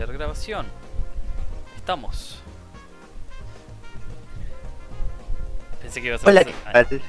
[0.00, 0.66] Iniciar grabación.
[1.76, 2.38] Estamos.
[5.82, 7.02] Pensé que ibas a Hola, ¿qué Ah, tal?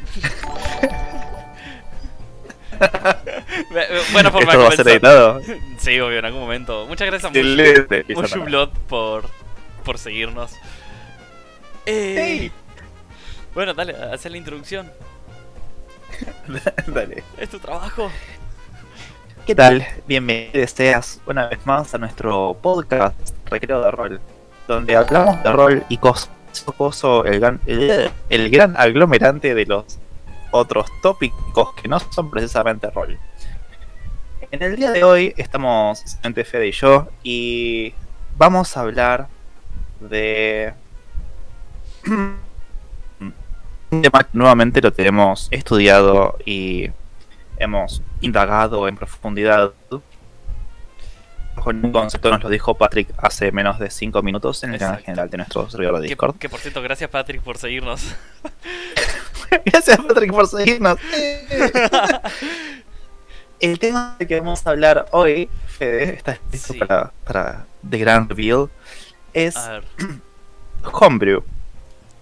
[4.12, 5.42] Buena forma ¿Esto de va a ser editado?
[5.78, 6.86] Sí, obvio, en algún momento.
[6.86, 8.06] Muchas gracias, Excelente.
[8.08, 9.24] Mushu- Mushu Blood, por,
[9.86, 10.52] por seguirnos.
[11.86, 12.52] Eh.
[13.54, 14.92] Bueno, dale, haz la introducción.
[16.88, 17.24] Dale.
[17.38, 18.12] Es tu trabajo.
[19.52, 19.86] ¿Qué tal?
[20.08, 23.18] Bienvenido seas una vez más a nuestro podcast
[23.50, 24.22] Recreo de Rol,
[24.66, 26.30] donde hablamos de rol y cosas.
[26.78, 30.00] Coso, el, gran, el, gran aglomerante de los
[30.52, 33.20] otros tópicos que no son precisamente rol.
[34.52, 37.94] En el día de hoy estamos solamente Fede y yo y
[38.38, 39.28] vamos a hablar
[40.00, 40.74] de
[44.32, 46.92] nuevamente lo tenemos estudiado y
[47.62, 49.72] hemos indagado en profundidad.
[51.56, 55.00] Con un concepto nos lo dijo Patrick hace menos de 5 minutos en el canal
[55.02, 56.38] general de nuestro servidor de Discord.
[56.38, 58.16] que, por cierto, gracias Patrick por seguirnos.
[59.66, 60.98] Gracias Patrick por seguirnos.
[63.60, 66.80] el tema del que vamos a hablar hoy, Fede, ¿estás listo Sí.
[66.80, 68.70] para, para The Grand Reveal?
[69.34, 69.56] Es.
[70.94, 71.44] Homebrew.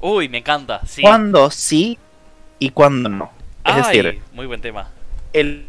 [0.02, 1.02] Uy, me encanta, sí.
[1.02, 1.98] ¿Cuándo sí
[2.58, 3.32] y cuándo no?
[3.64, 4.90] Es Ay, decir, muy buen tema.
[5.34, 5.66] El,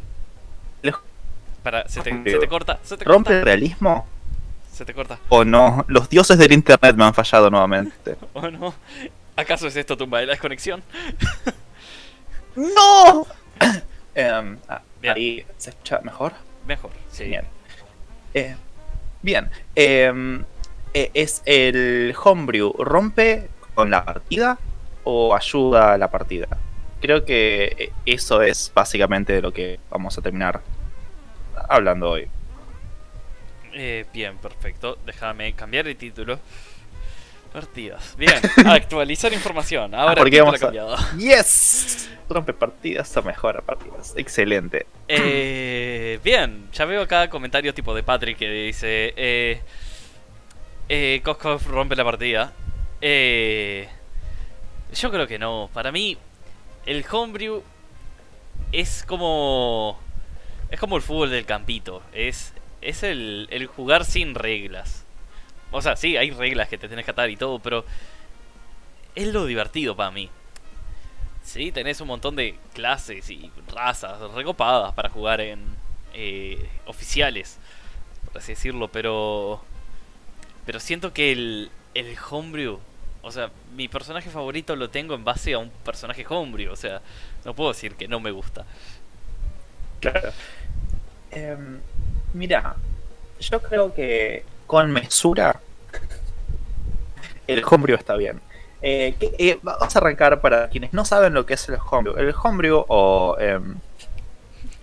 [1.62, 2.34] Para, se te, Homebrew.
[2.36, 4.06] se te corta, se te rompe el realismo
[4.72, 5.18] Se te corta.
[5.28, 5.84] o no.
[5.88, 8.16] Los dioses del internet me han fallado nuevamente.
[8.32, 8.74] ¿O no?
[9.36, 10.82] ¿Acaso es esto tumba de la desconexión?
[12.56, 13.26] ¡No!
[14.12, 14.82] Em, ah,
[15.14, 16.32] ahí se escucha mejor.
[16.66, 17.24] Mejor, sí.
[17.26, 17.44] Bien.
[18.34, 18.56] Eh,
[19.22, 19.48] bien.
[19.76, 20.44] em,
[20.92, 24.58] eh, ¿Es el homebrew rompe con la partida
[25.04, 26.48] o ayuda a la partida?
[27.00, 30.60] Creo que eh, eso es básicamente de lo que vamos a terminar
[31.68, 32.28] hablando hoy.
[33.72, 34.98] Eh, bien, perfecto.
[35.06, 36.38] Déjame cambiar el título.
[37.52, 38.14] Partidas.
[38.16, 38.34] Bien,
[38.66, 39.94] actualizar información.
[39.94, 40.96] Ahora Ah, porque vamos a- cambiado.
[41.18, 42.08] ¡Yes!
[42.28, 44.14] Rompe partidas o mejora partidas.
[44.16, 44.86] Excelente.
[45.08, 49.60] Eh, bien, ya veo acá comentarios tipo de Patrick que dice: eh,
[50.88, 52.52] eh, Koskov rompe la partida.
[53.00, 53.88] Eh,
[54.94, 55.68] yo creo que no.
[55.74, 56.16] Para mí,
[56.86, 57.62] el homebrew
[58.72, 59.98] es como.
[60.70, 62.02] Es como el fútbol del campito.
[62.12, 65.04] Es, es el, el jugar sin reglas.
[65.72, 67.84] O sea, sí, hay reglas que te tenés que atar y todo, pero
[69.14, 70.30] es lo divertido para mí.
[71.42, 75.64] Sí, tenés un montón de clases y razas recopadas para jugar en
[76.12, 77.58] eh, oficiales,
[78.26, 79.64] por así decirlo, pero
[80.66, 82.78] pero siento que el, el homebrew,
[83.22, 87.00] o sea, mi personaje favorito lo tengo en base a un personaje homebrew, o sea,
[87.44, 88.64] no puedo decir que no me gusta.
[90.00, 90.30] Claro.
[91.30, 91.78] Em,
[92.32, 92.76] mira,
[93.40, 95.60] yo creo que con mesura
[97.46, 98.40] el homebrew está bien.
[98.82, 102.16] Eh, que- eh, vamos a arrancar para quienes no saben lo que es el homebrew.
[102.16, 103.36] El homebrew o...
[103.38, 103.76] em,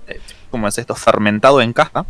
[0.07, 0.19] eh,
[0.51, 0.93] ¿Cómo es esto?
[0.95, 2.05] Fermentado en caja.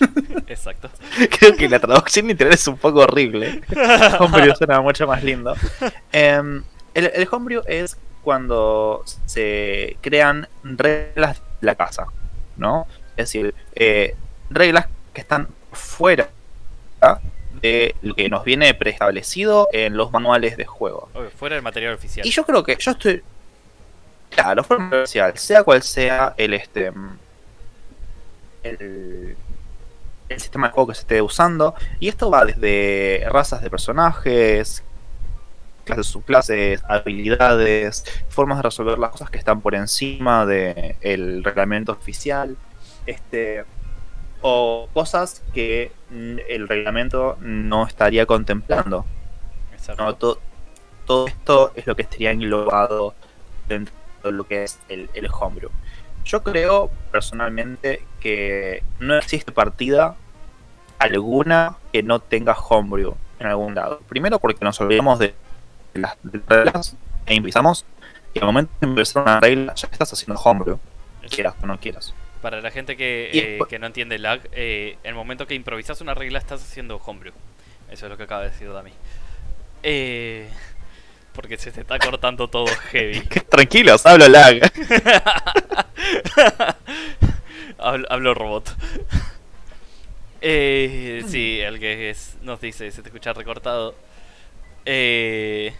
[0.46, 0.90] Exacto.
[1.38, 3.62] Creo que la traducción literal es un poco horrible.
[4.18, 5.54] Homebrew suena mucho más lindo.
[6.12, 6.62] Em,
[6.94, 12.06] el, el homebrew es cuando se crean reglas de la casa,
[12.56, 12.86] ¿no?
[13.16, 14.16] Es decir, eh,
[14.50, 16.28] reglas que están fuera
[17.62, 21.08] de lo que nos viene preestablecido en los manuales de juego.
[21.14, 22.26] Obvio, fuera del material oficial.
[22.26, 23.22] Y yo creo que yo estoy.
[24.30, 26.92] Claro, fuera del oficial, sea cual sea el este.
[28.62, 29.36] El,
[30.28, 31.74] el sistema de juego que se esté usando.
[32.00, 34.82] Y esto va desde razas de personajes,
[35.84, 42.56] clases, subclases, habilidades, formas de resolver las cosas que están por encima del reglamento oficial.
[43.06, 43.64] Este.
[44.40, 49.04] O cosas que el reglamento no estaría contemplando.
[49.96, 50.38] No, to-
[51.06, 53.14] todo esto es lo que estaría englobado
[53.66, 55.70] dentro de lo que es el, el homebrew.
[56.24, 60.16] Yo creo personalmente que no existe partida
[60.98, 64.00] alguna que no tenga homebrew en algún lado.
[64.08, 65.34] Primero porque nos olvidamos de
[65.94, 66.16] las
[66.46, 67.84] reglas e improvisamos
[68.34, 70.78] y al momento de empezar una regla ya estás haciendo homebrew,
[71.30, 72.14] quieras o no quieras.
[72.42, 76.14] Para la gente que, eh, que no entiende lag, eh, el momento que improvisas una
[76.14, 77.32] regla estás haciendo homebrew.
[77.90, 78.92] Eso es lo que acaba de decir Dami.
[79.82, 80.48] Eh,
[81.32, 83.20] porque se te está cortando todo heavy.
[83.48, 84.60] Tranquilos, hablo lag.
[87.88, 88.76] hablo, hablo robot.
[90.40, 93.94] Eh, sí, el que es- nos dice, se te escucha recortado.
[94.86, 95.72] Eh,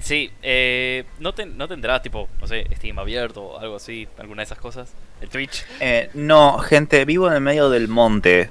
[0.00, 4.40] sí, eh, no, ten- no tendrá tipo, no sé, Steam abierto o algo así, alguna
[4.40, 4.92] de esas cosas.
[5.20, 5.64] El Twitch.
[5.80, 8.50] Eh, no, gente, vivo en el medio del monte.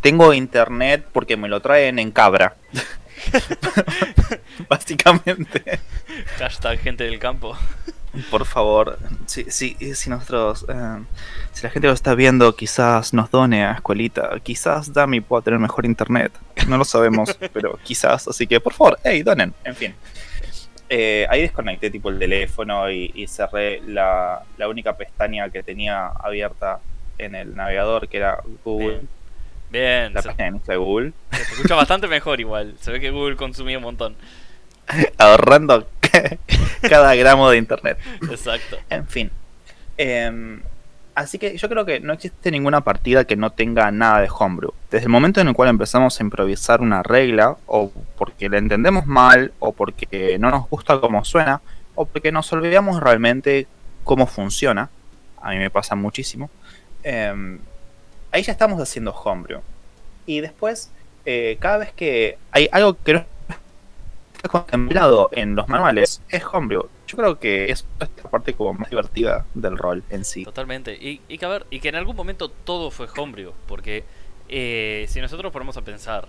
[0.00, 2.56] tengo internet porque me lo traen en cabra.
[4.68, 5.80] Básicamente.
[6.38, 7.56] Hashtag gente del campo.
[8.30, 11.04] Por favor, si, si, si nosotros, eh,
[11.52, 15.60] si la gente lo está viendo, quizás nos done a escuelita, quizás Dami pueda tener
[15.60, 16.32] mejor internet,
[16.66, 19.94] no lo sabemos, pero quizás, así que por favor, hey, donen, en fin.
[20.88, 26.06] Eh, ahí desconecté tipo el teléfono y, y cerré la, la, única pestaña que tenía
[26.06, 26.80] abierta
[27.18, 28.88] en el navegador, que era Google.
[28.88, 29.08] Bien.
[29.70, 31.12] La se, página de Google.
[31.30, 34.16] Se escucha bastante mejor igual, se ve que Google consumía un montón.
[35.18, 35.86] Ahorrando
[36.88, 37.98] cada gramo de internet.
[38.30, 38.78] Exacto.
[38.88, 39.30] En fin.
[39.98, 40.60] Eh,
[41.14, 44.72] así que yo creo que no existe ninguna partida que no tenga nada de homebrew.
[44.90, 49.06] Desde el momento en el cual empezamos a improvisar una regla, o porque la entendemos
[49.06, 51.60] mal, o porque no nos gusta cómo suena,
[51.94, 53.66] o porque nos olvidamos realmente
[54.04, 54.88] cómo funciona,
[55.42, 56.50] a mí me pasa muchísimo,
[57.02, 57.58] eh,
[58.32, 59.60] ahí ya estamos haciendo homebrew.
[60.26, 60.90] Y después,
[61.24, 63.24] eh, cada vez que hay algo que no
[64.34, 66.88] está contemplado en los manuales es homebrew.
[67.06, 70.44] Yo creo que es esta parte como más divertida del rol en sí.
[70.44, 70.96] Totalmente.
[71.00, 73.52] Y, que a ver, y que en algún momento todo fue homebrew.
[73.66, 74.04] Porque
[74.48, 76.28] eh, si nosotros ponemos a pensar,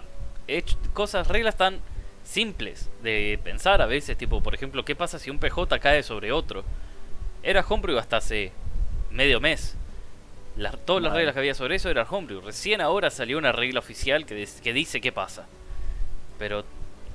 [0.94, 1.80] cosas, reglas tan
[2.24, 6.32] simples de pensar a veces, tipo, por ejemplo, ¿qué pasa si un PJ cae sobre
[6.32, 6.64] otro?
[7.44, 8.52] Era homebrew hasta hace
[9.12, 9.76] medio mes.
[10.60, 12.42] Las, todas las reglas que había sobre eso eran homebrew.
[12.42, 15.48] Recién ahora salió una regla oficial que, que dice qué pasa.
[16.38, 16.66] Pero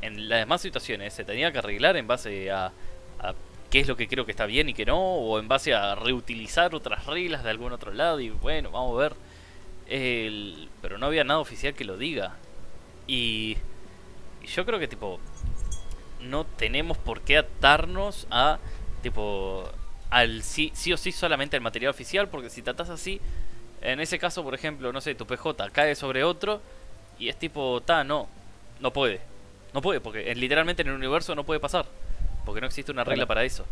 [0.00, 2.72] en las demás situaciones se tenía que arreglar en base a,
[3.20, 3.34] a,
[3.68, 5.94] qué es lo que creo que está bien y que no, o en base a
[5.94, 9.12] reutilizar otras reglas de algún otro lado, y bueno, vamos a ver.
[9.88, 12.36] El, pero no había nada oficial que lo diga.
[13.06, 13.58] Y,
[14.42, 15.20] y, yo creo que tipo,
[16.22, 18.58] no tenemos por qué atarnos a,
[19.02, 19.68] tipo,
[20.10, 23.20] al sí, sí o sí solamente al material oficial, porque si tratas así,
[23.82, 26.60] en ese caso, por ejemplo, no sé, tu PJ cae sobre otro,
[27.18, 28.28] y es tipo, ta, no,
[28.80, 29.20] no puede
[29.74, 31.84] no puede, porque literalmente en el universo no puede pasar.
[32.46, 33.66] Porque no existe una regla para eso.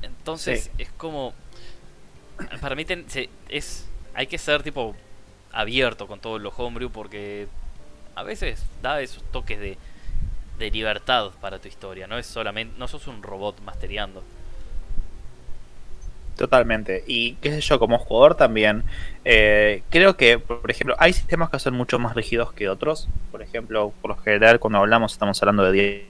[0.00, 0.70] Entonces sí.
[0.78, 1.34] es como...
[2.60, 4.96] Para mí ten, se, es hay que ser tipo
[5.52, 7.46] abierto con todo lo homebrew porque
[8.14, 9.76] a veces da esos toques de,
[10.58, 12.06] de libertad para tu historia.
[12.06, 12.74] No es solamente...
[12.78, 14.24] No sos un robot mastereando.
[16.36, 17.04] Totalmente.
[17.06, 18.82] Y qué sé yo, como jugador también,
[19.24, 23.08] eh, creo que, por ejemplo, hay sistemas que son mucho más rígidos que otros.
[23.30, 26.02] Por ejemplo, por lo general, cuando hablamos, estamos hablando de 10,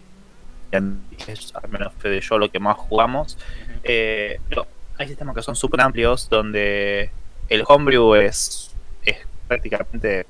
[1.28, 3.38] es al menos de yo lo que más jugamos.
[3.82, 4.66] Eh, pero
[4.96, 7.10] hay sistemas que son súper amplios donde
[7.48, 8.74] el homebrew es,
[9.04, 10.26] es prácticamente.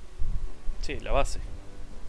[0.81, 1.39] Sí, la base.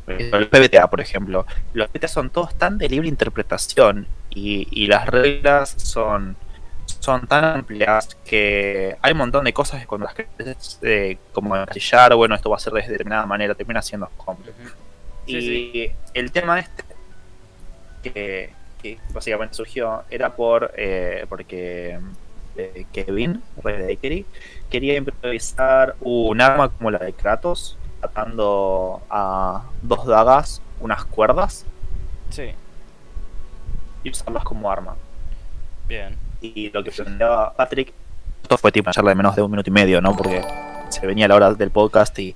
[0.08, 1.46] El PBTA, por ejemplo.
[1.74, 6.36] Los PBTA son todos tan de libre interpretación y, y las reglas son
[7.06, 11.56] son tan amplias que hay un montón de cosas que cuando las querés eh, como
[11.56, 14.58] encasillar, bueno, esto va a ser de determinada manera, termina siendo complejo.
[14.60, 14.74] Uh -huh.
[15.28, 15.92] sí, y sí.
[16.16, 16.84] el tema este
[18.02, 18.50] que,
[18.82, 22.00] que, básicamente surgió era por eh, porque
[22.58, 24.26] eh, Kevin, rey de
[24.72, 31.68] quería improvisar un arma como la de Kratos, atando a dos dagas unas cuerdas.
[32.32, 32.50] Sí.
[34.04, 34.96] Y usarlas como arma.
[35.88, 36.25] Bien
[36.56, 37.94] y lo que planteaba Patrick,
[38.44, 40.16] esto fue tipo una charla de menos de un minuto y medio, ¿no?
[40.16, 40.44] Porque
[40.90, 42.36] se venía la hora del podcast y...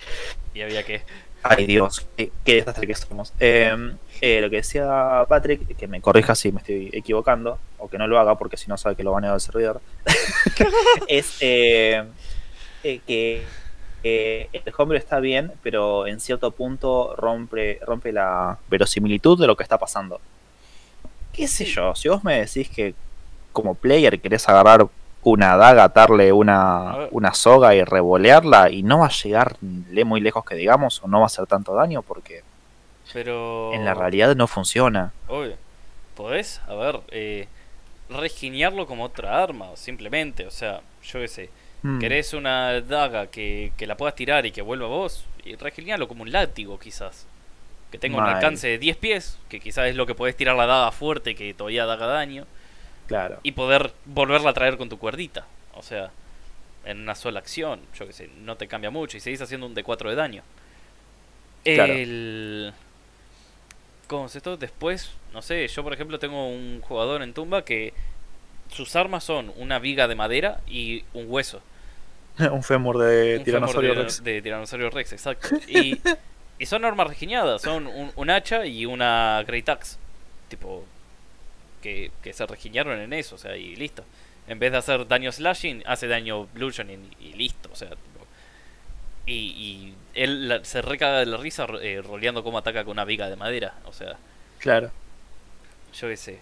[0.53, 1.03] Y había que...
[1.43, 3.31] Ay Dios, qué, qué desastre que somos.
[3.39, 7.97] Eh, eh, lo que decía Patrick, que me corrija si me estoy equivocando, o que
[7.97, 9.81] no lo haga porque si no sabe que lo baneo del servidor,
[11.07, 12.03] es eh,
[12.81, 13.43] que
[14.03, 19.63] el hombre está bien, pero en cierto punto rompe, rompe la verosimilitud de lo que
[19.63, 20.19] está pasando.
[21.31, 21.95] ¿Qué sé yo?
[21.95, 22.95] Si vos me decís que
[23.51, 24.87] como player querés agarrar
[25.23, 30.45] una daga, atarle una, una soga y revolearla y no va a llegar muy lejos
[30.45, 32.43] que digamos o no va a hacer tanto daño porque
[33.13, 35.13] pero en la realidad no funciona.
[35.27, 35.55] Obvio.
[36.15, 37.47] Podés, a ver, eh,
[38.09, 41.49] resquinearlo como otra arma, simplemente, o sea, yo qué sé.
[41.81, 41.99] Hmm.
[41.99, 46.07] Querés una daga que, que, la puedas tirar y que vuelva a vos, y resquinearlo
[46.07, 47.25] como un látigo quizás.
[47.89, 48.29] Que tenga Mal.
[48.29, 51.35] un alcance de 10 pies, que quizás es lo que podés tirar la daga fuerte
[51.35, 52.45] que todavía haga daño.
[53.09, 53.39] Claro.
[53.43, 55.45] Y poder volverla a traer con tu cuerdita.
[55.73, 56.11] O sea,
[56.85, 57.81] en una sola acción.
[57.97, 59.17] Yo que sé, no te cambia mucho.
[59.17, 60.43] Y seguís haciendo un D4 de daño.
[61.63, 61.91] Claro.
[61.91, 62.73] El.
[64.07, 64.57] ¿Cómo es esto?
[64.57, 67.93] Después, no sé, yo por ejemplo tengo un jugador en tumba que
[68.71, 71.61] sus armas son una viga de madera y un hueso.
[72.51, 74.23] un fémur de un tiranosaurio fémur de, rex.
[74.23, 75.49] De tiranosaurio rex, exacto.
[75.67, 75.99] Y,
[76.59, 79.97] y son armas regiñadas, son un, un, hacha y una Great Axe.
[80.47, 80.85] Tipo,
[81.81, 84.03] que, que se regiñaron en eso, o sea, y listo.
[84.47, 87.89] En vez de hacer daño slashing, hace daño bludgeoning y listo, o sea.
[87.89, 88.25] Tipo.
[89.25, 93.05] Y, y él la- se recaga de la risa eh, roleando cómo ataca con una
[93.05, 93.75] viga de madera.
[93.85, 94.17] O sea,
[94.59, 94.91] Claro.
[95.93, 96.39] yo qué sé.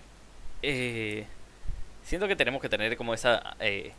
[0.62, 1.25] Eh,
[2.03, 3.56] siento que tenemos que tener como esa...
[3.60, 3.91] eh,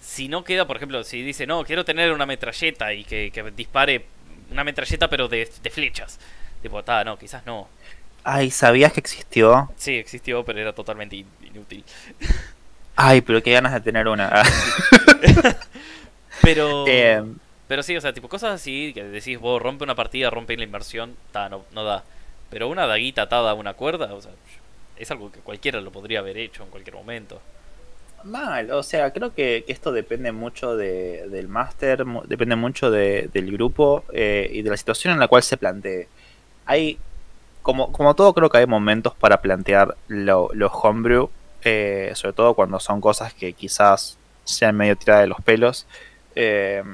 [0.00, 3.42] si no queda, por ejemplo, si dice, no, quiero tener una metralleta y que, que
[3.52, 4.04] dispare
[4.50, 6.18] una metralleta pero de, de flechas.
[6.62, 7.68] Tipo, no, quizás no.
[8.24, 9.70] Ay, ¿sabías que existió?
[9.76, 11.84] Sí, existió, pero era totalmente in- inútil.
[12.96, 14.30] Ay, pero qué ganas de tener una.
[16.40, 16.84] Pero...
[16.88, 17.22] Eh,
[17.66, 20.64] Pero sí, o sea, tipo cosas así que decís vos, rompe una partida, rompe la
[20.64, 22.04] inversión, ta, no, no da.
[22.50, 24.32] Pero una daguita atada a una cuerda, o sea,
[24.96, 27.40] es algo que cualquiera lo podría haber hecho en cualquier momento.
[28.24, 33.28] Mal, o sea, creo que, que esto depende mucho de, del máster, depende mucho de-
[33.32, 36.08] del grupo eh, y de la situación en la cual se plantee.
[36.64, 36.98] Hay,
[37.64, 41.30] como, como todo, creo que hay momentos para plantear lo- los homebrew,
[41.64, 45.88] eh, sobre todo cuando son cosas que quizás sean medio tiradas de los pelos.
[46.36, 46.84] eh,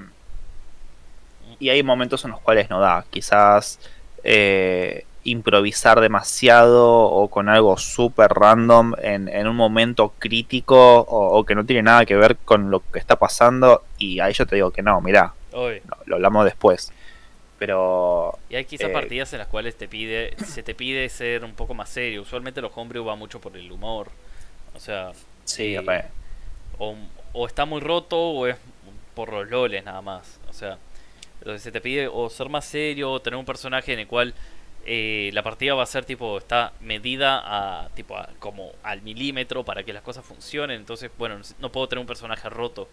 [1.58, 3.04] y hay momentos en los cuales no da.
[3.10, 3.78] Quizás
[4.24, 11.44] eh, improvisar demasiado o con algo súper random en, en un momento crítico o, o
[11.44, 13.84] que no tiene nada que ver con lo que está pasando.
[13.98, 15.34] Y ahí yo te digo que no, mirá,
[15.84, 16.92] lo, lo hablamos después.
[17.60, 21.44] Pero y hay quizás Eh, partidas en las cuales te pide, se te pide ser
[21.44, 22.22] un poco más serio.
[22.22, 24.10] Usualmente los homebrew va mucho por el humor.
[24.74, 25.12] O sea,
[25.44, 26.10] sí, re.
[26.78, 26.96] o,
[27.32, 28.56] o está muy roto o es
[29.14, 30.40] por los loles nada más.
[30.48, 30.78] O sea,
[31.40, 34.34] entonces se te pide o ser más serio o tener un personaje en el cual
[34.86, 37.42] eh, la partida va a ser tipo, está medida
[37.84, 40.78] a tipo a- como al milímetro para que las cosas funcionen.
[40.78, 42.88] Entonces, bueno, no puedo tener un personaje roto.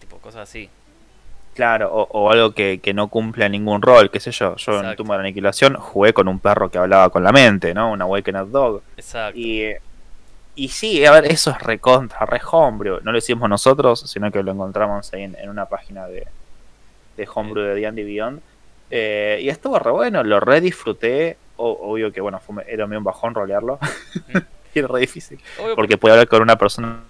[0.00, 0.68] Tipo, cosas así.
[1.54, 4.56] Claro, o, o algo que, que no cumpla ningún rol, qué sé yo.
[4.56, 5.02] Yo en Exacto.
[5.02, 7.92] Tumba de la Aniquilación jugué con un perro que hablaba con la mente, ¿no?
[7.92, 8.82] Un Awakened Dog.
[8.96, 9.38] Exacto.
[9.38, 9.72] Y,
[10.54, 13.00] y sí, a ver, eso es recontra, re homebrew.
[13.02, 16.26] No lo hicimos nosotros, sino que lo encontramos ahí en, en una página de,
[17.18, 18.40] de homebrew de D&D Beyond.
[18.90, 21.36] Eh, y estuvo re bueno, lo re disfruté.
[21.56, 23.78] O- obvio que, bueno, fue, era medio un bajón rolearlo.
[24.74, 25.38] y era re difícil.
[25.62, 27.00] Obvio, Porque podía hablar con una persona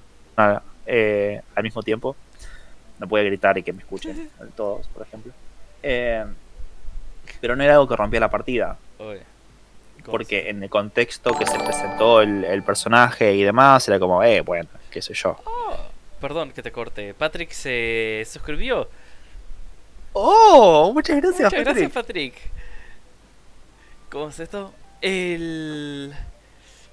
[0.84, 2.16] eh, al mismo tiempo.
[3.02, 5.32] No podía gritar y que me escuchen todos, por ejemplo.
[5.82, 6.24] Eh,
[7.40, 8.78] pero no era algo que rompía la partida.
[8.98, 9.22] Oye,
[10.04, 14.22] ¿cómo Porque en el contexto que se presentó el, el personaje y demás, era como,
[14.22, 15.36] eh, bueno, qué sé yo.
[15.44, 15.76] Oh,
[16.20, 17.12] perdón que te corte.
[17.12, 18.88] Patrick se suscribió.
[20.12, 20.92] ¡Oh!
[20.94, 22.34] Muchas gracias, Muchas gracias, Patrick.
[24.10, 24.72] ¿Cómo es esto?
[25.00, 26.14] El.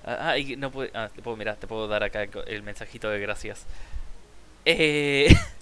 [0.04, 0.90] Ah, ah, y no puede...
[0.96, 3.68] ah, te puedo, mira, te puedo dar acá el mensajito de gracias.
[4.66, 5.36] Eh...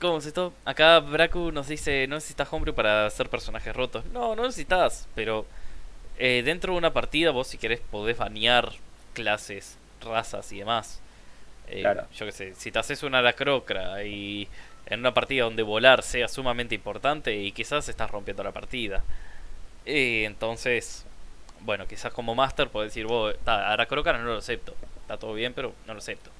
[0.00, 0.52] ¿Cómo es esto?
[0.64, 4.04] Acá Braku nos dice, no necesitas homebrew para hacer personajes rotos.
[4.06, 5.46] No, no necesitas, pero
[6.18, 8.72] eh, dentro de una partida vos si querés podés banear
[9.14, 11.00] clases, razas y demás.
[11.68, 12.06] Eh, Claro.
[12.14, 14.48] Yo qué sé, si te haces una lacrocra y
[14.86, 19.02] en una partida donde volar sea sumamente importante y quizás estás rompiendo la partida.
[19.86, 21.06] Eh, entonces,
[21.60, 24.74] bueno, quizás como master podés decir, vos, ta, Aracroca no lo acepto.
[25.02, 26.30] Está todo bien, pero no lo acepto.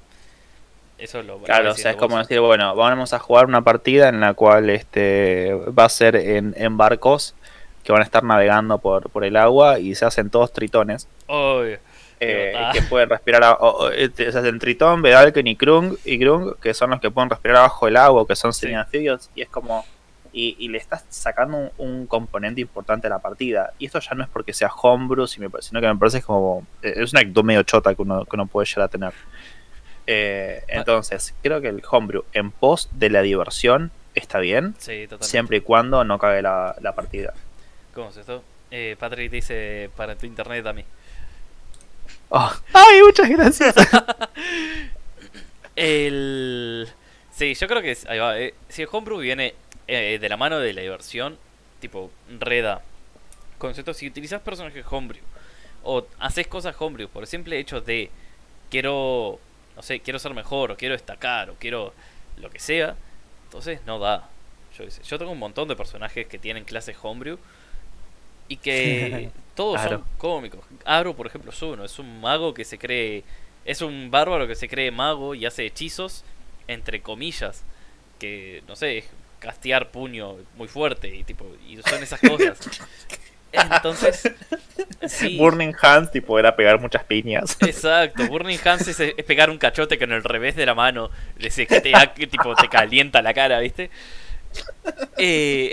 [0.99, 2.27] Eso es lo Claro, o sea, es como vos.
[2.27, 6.55] decir, bueno, vamos a jugar una partida en la cual este va a ser en,
[6.57, 7.35] en barcos
[7.85, 11.07] que van a estar navegando por, por el agua y se hacen todos tritones.
[11.27, 11.79] Obvio.
[12.19, 16.17] eh, que pueden respirar a- o- o, este, se hacen Tritón, Vedalken y Krung, y
[16.17, 18.61] Grung, que son los que pueden respirar abajo del agua, que son Sí.
[18.61, 19.85] semi-anfibios, y es como
[20.33, 23.73] y, y le estás sacando un, un componente importante a la partida.
[23.79, 27.21] Y esto ya no es porque sea homebrew, sino que me parece como es una
[27.21, 29.13] actitud medio chota que uno, que uno puede llegar a tener.
[30.07, 35.27] Eh, entonces, creo que el homebrew en pos de la diversión está bien, Sí, totalmente.
[35.27, 37.35] siempre y cuando no cague la, la partida.
[37.95, 38.43] ¿Cómo es esto?
[38.71, 40.85] Eh, Patrick dice para tu internet a mí.
[42.29, 43.75] Oh, ¡Ay, muchas gracias!
[45.77, 46.89] El...
[47.31, 49.55] Sí, yo creo que es- ahí va, eh, si el homebrew viene
[49.89, 51.37] eh, de la mano de la diversión,
[51.81, 52.11] tipo
[52.41, 52.81] reda,
[53.59, 55.23] concepto, si utilizas personajes homebrew
[55.85, 58.11] o haces cosas homebrew por el simple hecho de
[58.71, 59.39] quiero,
[59.77, 61.93] no sé, quiero ser mejor o quiero destacar o quiero
[62.39, 62.97] lo que sea,
[63.45, 64.29] entonces no da.
[64.77, 67.39] Yo, yo tengo un montón de personajes que tienen clases homebrew
[68.49, 70.61] y que todos son cómicos.
[70.85, 73.25] Aro, por ejemplo, es uno, es un mago que se cree
[73.67, 76.25] es un bárbaro que se cree mago y hace hechizos,
[76.69, 77.65] entre comillas,
[78.21, 79.07] que, no sé, es
[79.41, 82.59] castear puño muy fuerte y tipo, y son esas cosas.
[83.59, 84.31] Entonces,
[85.07, 85.37] sí.
[85.39, 87.57] Burning Hands, tipo, era pegar muchas piñas.
[87.61, 91.67] Exacto, Burning Hands es, es pegar un cachote con el revés de la mano, ese
[91.67, 91.93] que te,
[92.27, 93.91] tipo, te calienta la cara, ¿viste?
[95.19, 95.73] Eh,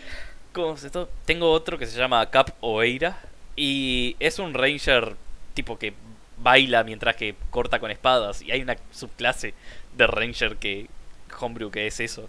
[0.52, 1.08] ¿Cómo esto?
[1.24, 3.18] Tengo otro que se llama Cap Oeira
[3.56, 5.14] y es un ranger
[5.54, 5.92] tipo que
[6.38, 9.54] baila mientras que corta con espadas y hay una subclase
[9.96, 10.86] de ranger que
[11.38, 12.28] homebrew que es eso.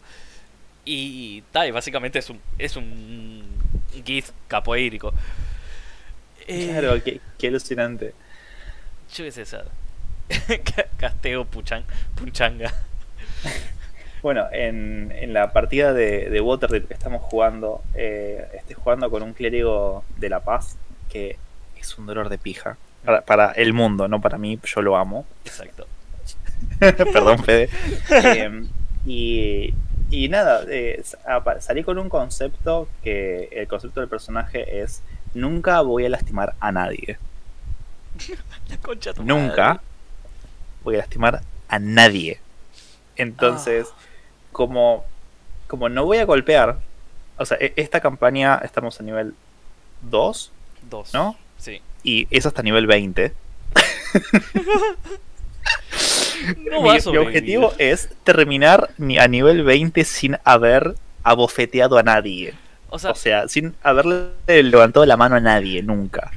[0.89, 3.43] Y tal, básicamente es un, es un
[4.05, 5.13] GIF capoeírico.
[6.47, 8.13] Eh, claro, qué, qué alucinante.
[9.13, 9.43] Yo qué sé,
[10.97, 11.83] Casteo puchan,
[12.15, 12.73] Punchanga.
[14.23, 19.21] Bueno, en, en, la partida de, de Waterdeep que estamos jugando, eh, estoy jugando con
[19.21, 20.75] un clérigo de La Paz
[21.07, 21.37] que
[21.79, 22.77] es un dolor de pija.
[23.25, 25.25] Para, el mundo, no para mí, yo lo amo.
[25.45, 25.87] Exacto.
[26.79, 27.69] Perdón, Fede.
[28.09, 28.67] Em,
[29.05, 29.73] y,
[30.09, 31.03] y, nada, eh,
[31.59, 35.01] salí con un concepto que el concepto del personaje es
[35.33, 37.17] nunca voy a lastimar a nadie.
[39.23, 39.81] Nunca
[40.83, 42.39] voy a lastimar a nadie.
[43.15, 43.95] Entonces, ah.
[44.51, 45.05] como,
[45.67, 46.79] como no voy a golpear,
[47.37, 49.35] o sea, e-, esta campaña estamos a nivel
[50.01, 50.51] 2.
[50.89, 51.13] 2.
[51.13, 51.37] ¿No?
[51.57, 51.81] Sí.
[52.03, 53.33] Y es hasta nivel 20.
[56.71, 58.89] no mi, mi objetivo es terminar
[59.19, 62.53] a nivel 20 sin haber abofeteado a nadie.
[62.89, 66.31] O sea, sin haberle levantado la mano a nadie, nunca.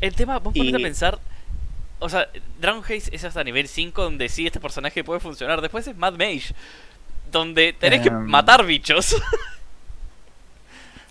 [0.00, 1.18] El tema, vos ponete a pensar.
[1.98, 2.28] O sea,
[2.60, 5.62] Dragon Haze es hasta nivel 5 donde sí este personaje puede funcionar.
[5.62, 6.54] Después es Mad Mage,
[7.32, 8.26] donde tenés que em.
[8.26, 9.16] matar bichos.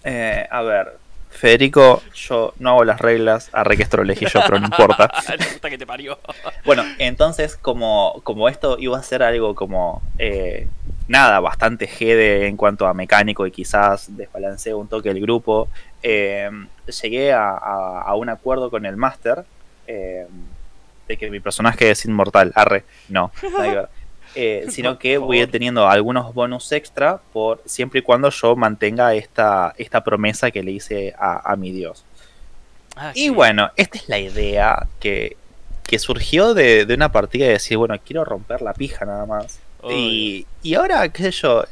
[0.07, 0.99] Eh, a ver,
[1.35, 5.11] Federico, yo no hago las reglas, arre que esto lo elegí yo, pero no importa.
[5.61, 6.17] que te parió.
[6.63, 10.01] bueno, entonces, como, como esto iba a ser algo como.
[10.17, 10.67] Eh,
[11.07, 15.67] nada, bastante GD en cuanto a mecánico y quizás desbalanceo un toque el grupo.
[16.01, 16.49] Eh,
[17.01, 19.43] llegué a, un acuerdo con el Master
[19.87, 20.27] eh,
[21.07, 22.51] de que mi personaje es inmortal.
[22.55, 23.31] Arre, no,
[24.35, 28.55] eh, sino que voy a ir teniendo algunos bonus extra por siempre y cuando yo
[28.55, 32.05] mantenga esta, esta promesa que le hice a, mi dios.
[32.95, 35.37] Ah, y bueno, esta es la idea que,
[35.83, 39.59] que surgió de, de, una partida de decir, bueno, quiero romper la pija nada más.
[39.91, 41.63] Y, ahora, qué sé yo,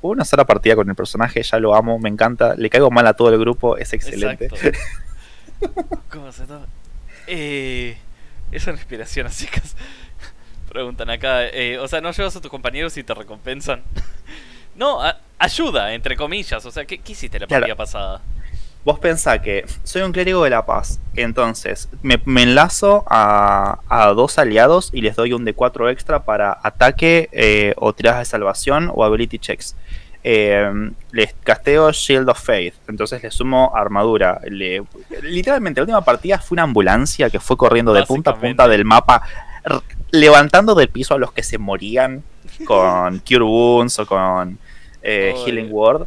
[0.00, 3.06] juego una sola partida con el personaje, ya lo amo, me encanta, le caigo mal
[3.06, 4.48] a todo el grupo, es excelente.
[6.10, 6.44] ¿Cómo se
[7.26, 7.96] Eh,
[8.50, 9.60] es una inspiración, así que
[10.70, 11.46] preguntan acá.
[11.48, 13.82] Eh, o sea, no llevas a tus compañeros y te recompensan.
[14.76, 15.00] no,
[15.38, 16.64] ayuda, entre comillas.
[16.64, 18.22] O sea, ¿qué, hiciste la partida pasada?
[18.82, 23.78] Vos pensás que soy un clérigo de la paz, entonces me, enlazo a,
[24.16, 28.90] dos aliados y les doy un D4 extra para ataque eh, o tiradas de salvación
[28.94, 29.76] o ability checks.
[30.24, 30.70] Eh,
[31.12, 34.40] les casteo Shield of Faith, entonces le sumo armadura.
[35.22, 38.86] literalmente, la última partida fue una ambulancia que fue corriendo de punta a punta del
[38.86, 39.22] mapa,
[40.10, 42.22] levantando del piso a los que se morían
[42.66, 44.58] con Cure Wounds o con
[45.02, 46.06] eh, Healing Word.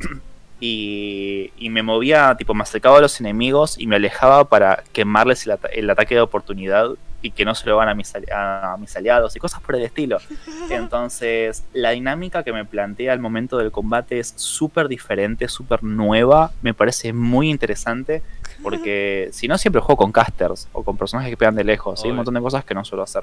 [0.64, 5.90] Y, me movía, tipo, me acercaba a los enemigos y me alejaba para quemarles el,
[5.90, 6.90] ataque de oportunidad
[7.22, 9.82] y que no se lo van a mis, a, mis aliados y cosas por el
[9.82, 10.18] estilo.
[10.70, 16.50] Entonces, la dinámica que me plantea al momento del combate es súper diferente, súper nueva,
[16.62, 18.22] me parece muy interesante
[18.62, 22.10] porque si no siempre juego con casters o con personajes que pegan de lejos, hay
[22.10, 23.22] un montón de cosas que no suelo hacer.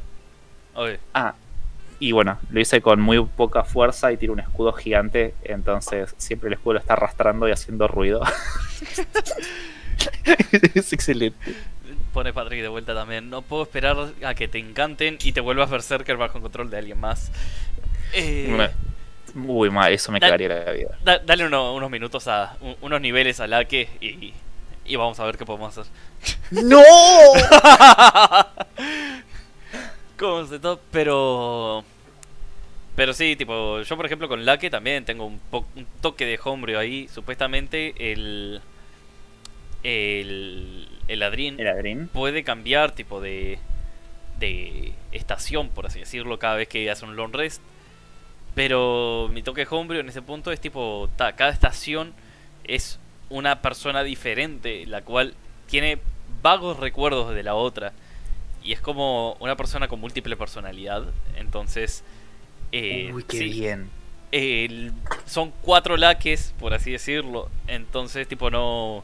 [1.14, 1.36] Ah,
[2.00, 6.48] y bueno, lo hice con muy poca fuerza y tiro un escudo gigante, entonces siempre
[6.48, 8.22] el escudo lo está arrastrando y haciendo ruido.
[10.74, 11.38] es excelente.
[12.14, 13.30] Pone Patrick de vuelta también.
[13.30, 17.00] No puedo esperar a que te encanten y te vuelvas berserker bajo control de alguien
[17.00, 17.32] más.
[18.14, 18.70] Eh,
[19.36, 20.98] Uy, mal, eso me cagaría la vida.
[21.24, 22.58] dale unos minutos a.
[22.82, 24.34] unos niveles a la que y,
[24.86, 25.92] y vamos a ver qué podemos hacer.
[26.52, 26.82] ¡No!
[30.18, 30.80] ¿Cómo se todo?
[30.92, 31.84] Pero.
[32.96, 36.78] Pero sí, tipo, yo por ejemplo con Lake también tengo un, un toque de homebrew
[36.78, 37.08] ahí.
[37.08, 38.62] Supuestamente el.
[39.84, 40.89] El.
[41.10, 43.60] El ladrín, el puede cambiar tipo de.
[44.40, 47.62] De estación, por así decirlo, cada vez que hace un long rest.
[48.56, 51.10] Pero mi toque homebrew en ese punto es tipo.
[51.18, 52.14] cada estación
[52.64, 55.34] es una persona diferente, la cual
[55.68, 56.00] tiene
[56.42, 57.92] vagos recuerdos de la otra
[58.64, 61.04] y es como una persona con múltiple personalidad.
[61.36, 62.04] Entonces.
[62.72, 63.90] Eh, Uy, qué bien.
[65.26, 67.50] son cuatro laques, por así decirlo.
[67.68, 69.04] Entonces, tipo, no.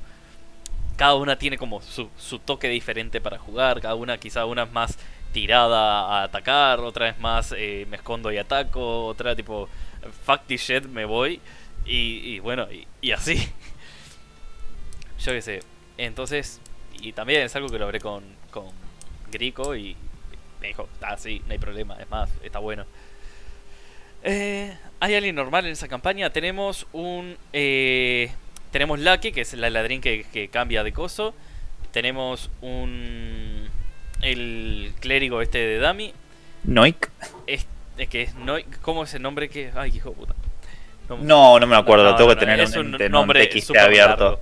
[0.95, 3.81] Cada una tiene como su, su toque diferente para jugar.
[3.81, 4.97] Cada una, quizá una es más
[5.33, 6.79] tirada a atacar.
[6.79, 9.05] Otra es más eh, me escondo y ataco.
[9.05, 9.67] Otra, tipo,
[10.25, 11.41] fuck this shit, me voy.
[11.85, 12.67] Y, bueno,
[13.01, 13.35] y, así.
[15.19, 15.59] Yo qué sé.
[15.97, 16.59] Entonces,
[17.01, 18.65] y también es algo que lo hablé con, con
[19.31, 19.95] Grico y
[20.61, 22.85] me dijo, ah, sí, no hay problema, es más, está bueno.
[24.23, 26.31] Eh, ¿Hay alguien normal en esa campaña?
[26.31, 27.37] Tenemos un...
[27.53, 28.31] Eh,
[28.75, 31.33] tenemos Lucky, que es el ladrín que, cambia de coso.
[31.93, 33.69] Tenemos un...
[34.21, 36.13] El clérigo este de Dami.
[36.65, 37.09] Noik.
[37.47, 37.67] Es,
[38.09, 38.81] que es Noik.
[38.81, 39.71] ¿Cómo es el nombre que...?
[39.75, 40.35] Ay, hijo de puta.
[41.21, 44.41] No, no me acuerdo, No, tengo no, que tener un, un nombre TXT súper abierto.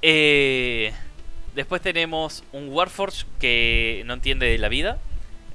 [0.00, 0.92] Eh,
[1.56, 4.98] después tenemos un Warforge que no entiende de la vida.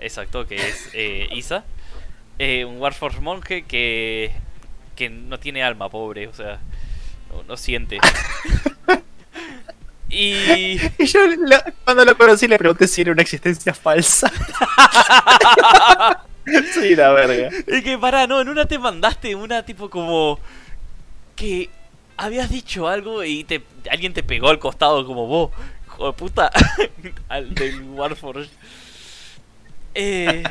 [0.02, 1.64] Exacto, que es eh, Isa.
[2.40, 4.34] Eh, un Warforge monje que,
[4.98, 6.60] que no tiene alma, pobre, o sea,
[7.30, 8.00] no, no siente.
[10.10, 14.32] y Y yo lo- cuando lo conocí le pregunté si era una existencia falsa.
[16.74, 17.50] sí, la verga.
[17.68, 20.40] Es que pará, no, en una te mandaste una tipo como
[21.36, 21.70] que
[22.18, 25.52] habías dicho algo y te alguien te pegó al costado como vos,
[25.88, 26.52] hijo de puta,
[27.30, 28.50] al del Warforge.
[29.96, 30.44] Eh,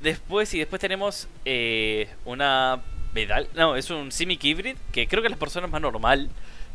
[0.00, 2.80] después y después tenemos eh, una
[3.16, 6.28] medal, no, es un Simic Hybrid que creo que la persona más normal,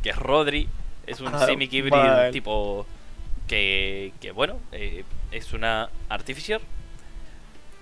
[0.03, 0.67] que es Rodri,
[1.07, 2.31] es un Ah, Simic Hybrid mal.
[2.31, 2.85] tipo
[3.47, 6.59] que, que bueno, eh, es una Artificer.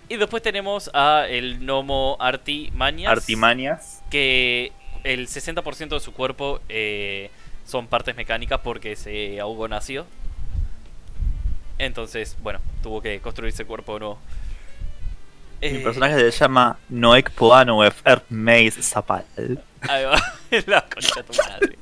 [0.10, 3.12] Y después tenemos a el Nomo Artimanias.
[3.12, 4.02] Artimanias.
[4.10, 4.72] Que
[5.04, 7.30] el 60% de su cuerpo eh,
[7.66, 10.06] son partes mecánicas porque se ahogó nació.
[11.78, 14.20] Entonces, bueno, tuvo que construirse cuerpo nuevo.
[15.62, 19.26] Mi Eh, personaje se llama Noek Poanuef Maze Zapal.
[19.82, 20.22] ahí va,
[20.68, 21.78] la concha tu madre.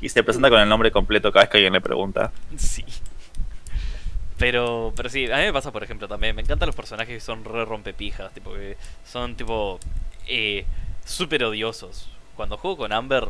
[0.00, 2.30] Y se presenta con el nombre completo cada vez que alguien le pregunta.
[2.56, 2.84] Sí.
[4.38, 6.36] Pero, pero sí, a mí me pasa, por ejemplo, también.
[6.36, 8.32] Me encantan los personajes que son re rompepijas.
[8.32, 9.80] Tipo, que son tipo.
[10.28, 10.64] Eh,
[11.04, 12.08] súper odiosos.
[12.36, 13.28] Cuando juego con Amber,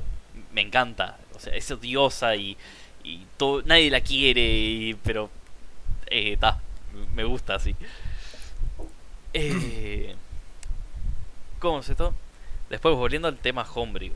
[0.52, 1.16] me encanta.
[1.34, 2.58] O sea, es odiosa y.
[3.04, 4.42] y todo, nadie la quiere.
[4.42, 5.30] y- pero.
[6.10, 6.58] Eh, ta,
[7.14, 7.74] me gusta así.
[9.34, 10.14] Eh,
[11.58, 12.14] ¿Cómo es esto?
[12.70, 14.12] Después, volviendo al tema Homebrew.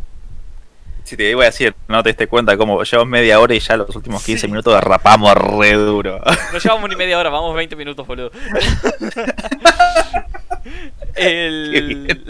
[1.04, 3.76] Si te iba a decir, no te diste cuenta cómo llevamos media hora y ya
[3.76, 4.46] los últimos 15 Sí.
[4.48, 6.20] minutos derrapamos re duro.
[6.52, 8.30] No llevamos ni media hora, vamos 20 minutos, boludo.
[11.16, 12.24] El...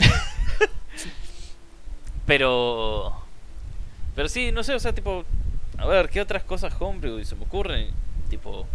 [2.27, 3.13] Pero...
[4.15, 5.25] Pero sí, no sé, o sea, tipo...
[5.79, 7.91] A ver, ¿qué otras cosas homebrew se me ocurren?
[8.31, 8.67] Tipo...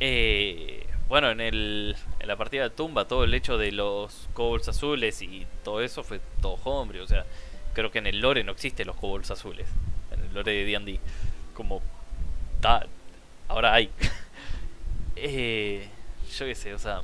[0.00, 0.75] Eh,
[1.08, 5.22] bueno, en, el, en la partida de tumba, todo el hecho de los kobolds azules
[5.22, 7.04] y todo eso fue todo homebrew.
[7.04, 7.24] O sea,
[7.74, 9.68] creo que en el lore no existen los kobolds azules.
[10.10, 11.00] En el lore de D&D.
[11.54, 11.80] Como...
[12.60, 12.86] Ta,
[13.48, 13.90] ahora hay.
[15.16, 15.88] eh,
[16.36, 17.02] yo qué sé, o sea...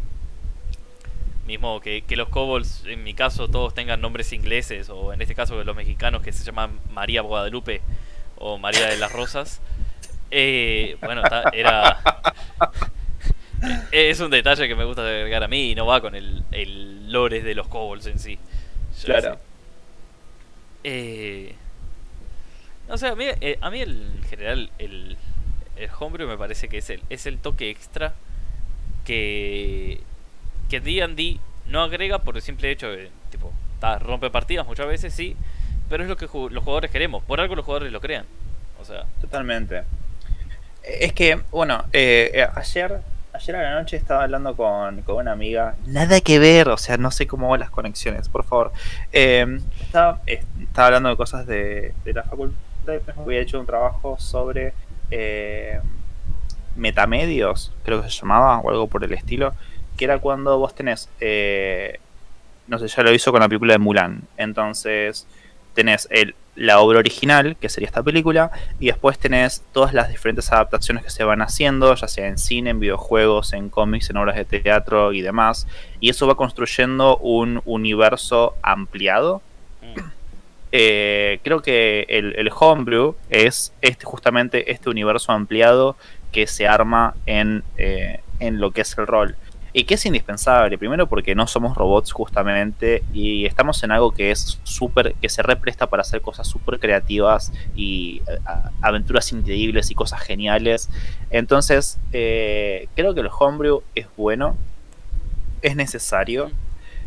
[1.46, 5.34] Mismo que, que los kobolds, en mi caso, todos tengan nombres ingleses, o en este
[5.34, 7.80] caso los mexicanos que se llaman María Guadalupe
[8.36, 9.60] o María de las Rosas.
[10.30, 12.00] Eh, bueno, era.
[13.92, 17.12] Es un detalle que me gusta agregar a mí y no va con el, el
[17.12, 18.38] lore de los kobolds en sí.
[19.00, 19.38] Yo Claro.
[20.84, 21.54] Eh,
[22.88, 25.16] no sé, a mí, eh, a mí el- en general el,
[25.76, 28.14] el homebrew me parece que es el, es el toque extra
[29.04, 30.00] que
[30.68, 35.12] que D&D no agrega por el simple hecho de, tipo, ta, rompe partidas muchas veces,
[35.12, 35.36] sí,
[35.90, 38.24] pero es lo que ju- los jugadores queremos, por algo los jugadores lo crean.
[38.80, 39.82] O sea, Totalmente.
[40.82, 43.00] Es que, bueno, eh, eh, ayer,
[43.32, 45.76] ayer a la noche estaba hablando con, con una amiga.
[45.86, 48.72] Nada que ver, o sea, no sé cómo van las conexiones, por favor.
[49.12, 52.58] Eh, estaba, eh, estaba hablando de cosas de, de la facultad.
[53.16, 54.74] Había hecho un trabajo sobre
[55.10, 55.80] eh,
[56.74, 59.54] metamedios, creo que se llamaba, o algo por el estilo.
[59.96, 62.00] Que era cuando vos tenés, eh,
[62.66, 64.22] no sé, ya lo hizo con la película de Mulan.
[64.36, 65.26] Entonces,
[65.74, 70.52] tenés el, la obra original, que sería esta película, y después tenés todas las diferentes
[70.52, 74.36] adaptaciones que se van haciendo, ya sea en cine, en videojuegos, en cómics, en obras
[74.36, 75.66] de teatro y demás.
[76.00, 79.40] Y eso va construyendo un universo ampliado.
[79.82, 80.00] mm,
[80.74, 85.96] Eh, creo que el, el homebrew es este, justamente este universo ampliado
[86.32, 89.36] que se arma en, eh, en lo que es el rol.
[89.74, 94.30] Y que es indispensable, primero porque no somos robots justamente y estamos en algo que
[94.30, 98.38] es súper, que se represta para hacer cosas súper creativas y eh,
[98.82, 100.90] aventuras increíbles y cosas geniales.
[101.30, 104.58] Entonces, eh, creo que el homebrew es bueno,
[105.62, 106.50] es necesario.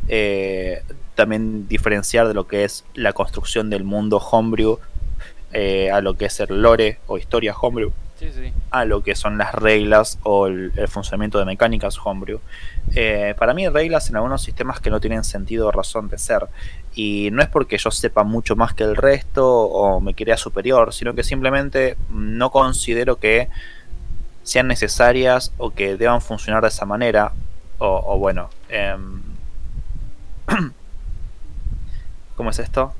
[0.07, 0.81] Eh,
[1.13, 4.79] también diferenciar de lo que es la construcción del mundo homebrew
[5.93, 7.93] a lo que es el lore o historia homebrew
[8.71, 12.39] a lo que son las reglas o el, funcionamiento de mecánicas homebrew.
[12.95, 16.47] Eh, para mí reglas en algunos sistemas que no tienen sentido o razón de ser.
[16.93, 20.93] Y no es porque yo sepa mucho más que el resto o me crea superior,
[20.93, 23.49] sino que simplemente no considero que
[24.43, 27.33] sean necesarias o que deban funcionar de esa manera.
[27.77, 29.21] O, o bueno, em,
[32.35, 32.93] ¿cómo es esto?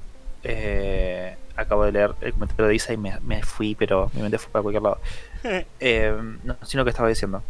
[0.43, 4.37] Eh, acabo de leer el comentario de Isa y me, me fui, pero mi mente
[4.37, 4.99] fue para cualquier lado.
[5.79, 6.11] Eh,
[6.43, 7.43] no sé lo que estaba diciendo.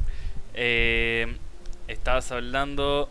[0.54, 1.34] Eh,
[1.88, 3.10] estabas hablando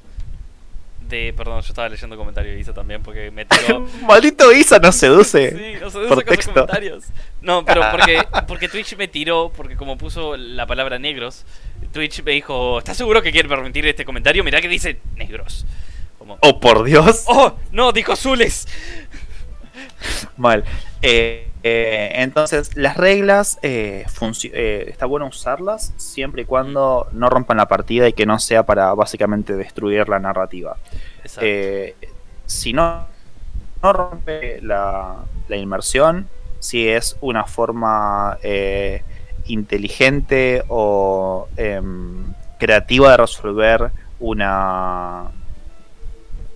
[1.09, 1.33] de.
[1.35, 3.81] Perdón, yo estaba leyendo comentarios de Isa también porque me tiró.
[4.07, 5.51] Maldito Isa nos seduce.
[5.57, 7.05] Sí, no seduce por con sus comentarios.
[7.41, 11.45] No, pero porque, porque Twitch me tiró, porque como puso la palabra negros,
[11.93, 14.45] Twitch me dijo: ¿Estás seguro que quiere permitir este comentario?
[14.45, 15.67] Mirá que dice negros.
[16.19, 17.25] Como, Oh, por Dios.
[17.27, 17.55] ¡Oh!
[17.71, 18.67] No, dijo azules.
[20.37, 20.65] Mal.
[21.03, 24.05] Eh, eh, entonces, las reglas, eh,
[24.87, 28.93] está bueno usarlas siempre y cuando no rompan la partida y que no sea para
[28.95, 30.77] básicamente destruir la narrativa.
[32.47, 33.07] Si no,
[33.83, 35.17] no rompe la,
[35.49, 38.39] la inmersión, si es una forma
[39.47, 45.25] inteligente o em, creativa de resolver una...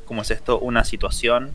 [0.07, 0.59] ¿Cómo es esto?
[0.59, 1.53] Una situación.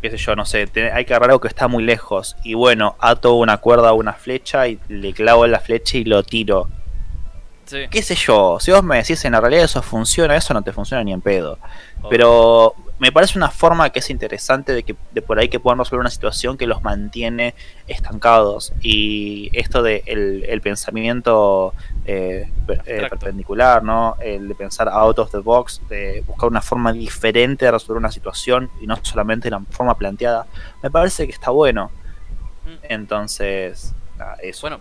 [0.00, 2.36] Qué sé yo, no sé, te- hay que agarrar algo que está muy lejos.
[2.44, 6.22] Y bueno, ato una cuerda a una flecha y le clavo la flecha y lo
[6.22, 6.68] tiro.
[7.66, 7.86] sí.
[7.90, 10.72] qué sé yo, si vos me decís en la realidad eso funciona, eso no te
[10.72, 11.58] funciona ni en pedo.
[12.08, 15.78] Pero me parece una forma que es interesante de que de por ahí que puedan
[15.78, 17.54] resolver una situación que los mantiene
[17.86, 18.72] estancados.
[18.80, 22.50] Y esto de el, el pensamiento eh,
[22.86, 24.16] eh, perpendicular, ¿no?
[24.20, 28.10] El de pensar out of the box, de buscar una forma diferente de resolver una
[28.10, 30.46] situación y no solamente la forma planteada,
[30.82, 31.92] me parece que está bueno.
[32.64, 32.84] Mm.
[32.88, 34.62] Entonces, nada, eso.
[34.62, 34.80] Bueno,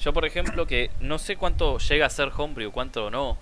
[0.00, 3.36] yo por ejemplo que no sé cuánto llega a ser homebrew, cuánto no,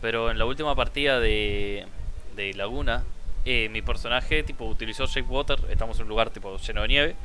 [0.00, 1.86] pero en la última partida de,
[2.34, 3.04] de Laguna,
[3.44, 7.16] eh, mi personaje tipo utilizó Shape Water, estamos en un lugar tipo lleno de nieve,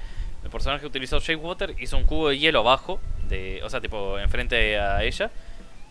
[0.43, 4.17] mi personaje utilizó Shape Water, hizo un cubo de hielo abajo, de, o sea, tipo
[4.19, 5.31] enfrente a ella,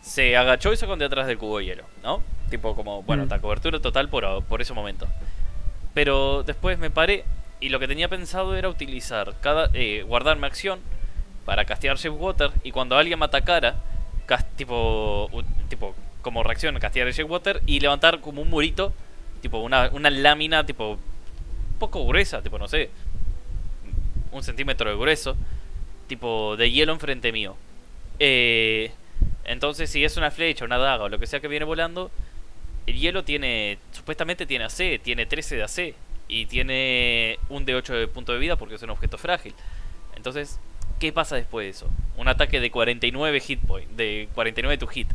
[0.01, 2.23] se agachó y se escondió atrás del cubo de hielo, ¿no?
[2.51, 3.27] Tipo como, bueno, Mm.
[3.27, 5.07] está cobertura total por, por ese momento.
[5.95, 7.25] Pero después me paré
[7.61, 10.81] y lo que tenía pensado era utilizar cada eh, guardarme acción
[11.45, 13.77] para castear Shape Water y cuando alguien me atacara,
[14.57, 15.29] tipo,
[15.69, 18.93] tipo como reacción castear el Shape Water y levantar como un murito,
[19.41, 20.99] tipo una, una lámina tipo
[21.79, 22.91] poco gruesa, tipo no sé,
[24.33, 25.37] un centímetro de grueso,
[26.07, 27.57] tipo de hielo enfrente mío.
[28.19, 28.91] Eh,
[29.45, 32.11] entonces si es una flecha, una daga o lo que sea que viene volando,
[32.87, 35.95] el hielo tiene, supuestamente tiene AC, tiene 13 de AC
[36.27, 39.55] y tiene un de 8 de punto de vida porque es un objeto frágil.
[40.17, 40.59] Entonces,
[40.99, 41.89] ¿qué pasa después de eso?
[42.17, 45.09] Un ataque de 49 hit point, de 49 to hit.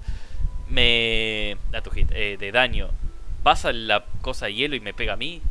[0.69, 2.89] Me a tu hit, eh, de daño.
[3.43, 5.41] Pasa la cosa de hielo y me pega a mí.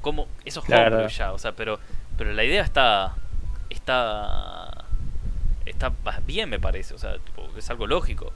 [0.00, 0.26] ¿Cómo?
[0.44, 1.06] Eso es Claro.
[1.08, 1.78] ya, o sea, pero
[2.16, 3.14] pero la idea está
[3.70, 4.84] está
[5.66, 5.92] está
[6.26, 8.32] bien me parece, o sea, tipo, es algo lógico.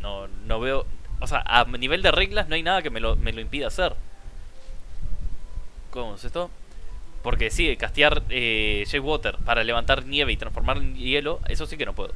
[0.00, 0.86] No no veo,
[1.20, 3.66] o sea, a nivel de reglas no hay nada que me lo, me lo impida
[3.66, 3.94] hacer.
[5.90, 6.50] ¿Cómo es esto?
[7.22, 11.76] Porque sí, castear eh, Shape Water para levantar nieve y transformarlo en hielo, eso sí
[11.76, 12.14] que no puedo.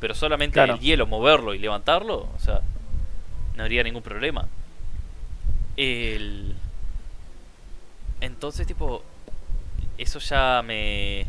[0.00, 0.74] Pero solamente Claro.
[0.74, 2.60] el hielo, moverlo y levantarlo, o sea,
[3.56, 4.46] no habría ningún problema.
[5.76, 6.54] El...
[8.20, 9.02] Entonces, tipo,
[9.98, 11.26] eso ya me...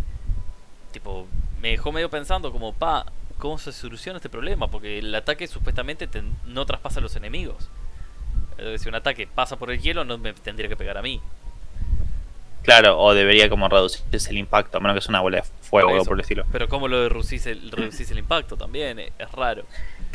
[0.92, 1.28] Tipo,
[1.62, 3.06] me dejó medio pensando como, pa,
[3.38, 4.68] ¿cómo se soluciona este problema?
[4.68, 6.08] Porque el ataque supuestamente
[6.46, 7.70] no traspasa a los enemigos.
[8.78, 11.20] Si un ataque pasa por el hielo, no me tendría que pegar a mí.
[12.64, 16.02] Claro, o debería como reducirse el impacto, a menos que es una bola de fuego
[16.02, 16.46] o por el estilo.
[16.52, 18.98] Pero ¿cómo lo reducís el, reducís el impacto también?
[19.00, 19.66] Es raro.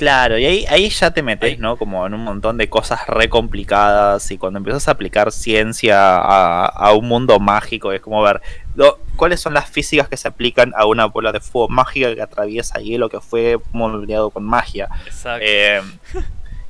[0.01, 1.59] Claro, y ahí, ahí ya te metes.
[1.59, 1.77] ¿no?
[1.77, 6.65] Como en un montón de cosas re complicadas y cuando empiezas a aplicar ciencia a,
[6.65, 8.41] a un mundo mágico, es como ver
[8.77, 12.23] lo- cuáles son las físicas que se aplican a una bola de fuego mágica que
[12.23, 14.89] atraviesa hielo que fue moldeado con magia.
[15.05, 15.45] Exacto.
[15.47, 15.83] Eh,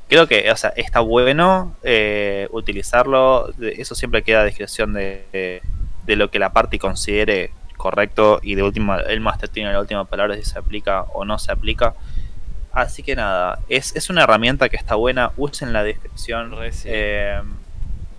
[0.08, 3.52] creo que, o sea, está bueno eh, utilizarlo.
[3.60, 5.62] Eso siempre queda a discreción de, de-
[6.04, 8.40] de lo que la parte considere correcto.
[8.42, 11.52] Y de última, el máster tiene la última palabra si se aplica o no se
[11.52, 11.94] aplica.
[12.72, 15.32] Así que nada, es, es una herramienta que está buena.
[15.36, 16.56] Usen la descripción.
[16.56, 16.88] Re sí.
[16.90, 17.40] Eh,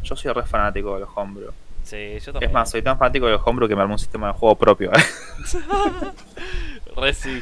[0.03, 1.51] yo soy re fanático de los homebrew.
[1.83, 2.49] sí, yo también.
[2.49, 4.55] Es más, soy tan fanático de los homebrew que me armé un sistema de juego
[4.55, 4.91] propio.
[6.97, 7.41] Re sí.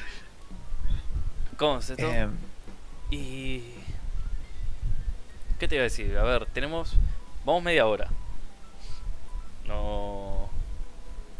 [1.57, 1.93] ¿Cómo esto?
[1.97, 2.27] Eh,
[3.09, 3.63] Y...
[5.59, 6.15] ¿Qué te iba a decir?
[6.17, 6.95] A ver, tenemos...
[7.43, 8.07] Vamos media hora.
[9.67, 10.49] No...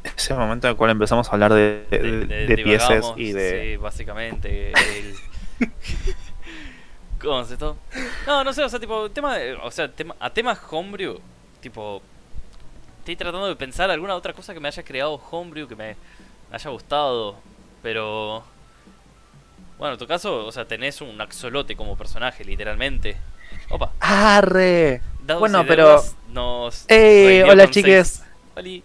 [0.04, 3.72] es el momento en el cual empezamos a hablar de, de, de- y de...
[3.74, 4.72] Sí, básicamente.
[4.72, 5.16] El...
[7.22, 7.78] ¿Cómo es esto?
[8.26, 11.20] No, no sé, o sea, tipo, tema, de- o sea, tema, a temas homebrew,
[11.62, 12.02] tipo,
[13.00, 15.96] estoy tratando de pensar alguna otra cosa que me haya creado homebrew, que me,
[16.52, 17.36] haya gustado,
[17.82, 18.44] pero...
[19.78, 23.16] Bueno, en tu caso, o sea, tenés un axolote como personaje, literalmente.
[23.70, 23.92] Opa.
[24.00, 25.02] ¡Arre!
[25.22, 28.24] Dados Bueno, pero- Nos revivió Hola chiques.
[28.56, 28.84] Oli.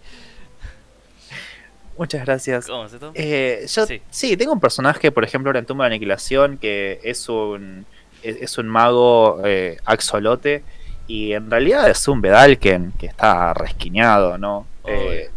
[1.96, 2.66] Muchas gracias.
[2.66, 3.12] ¿Cómo esto?
[3.14, 4.02] Eh, yo Sí.
[4.11, 4.37] sí.
[4.37, 7.87] tengo un personaje, por ejemplo, en Tumba de Aniquilación, que es un,
[8.22, 10.64] es, es un mago eh, axolote
[11.07, 14.66] y en realidad es un Vedalken que está resquineado, ¿no?
[14.87, 15.30] Eh,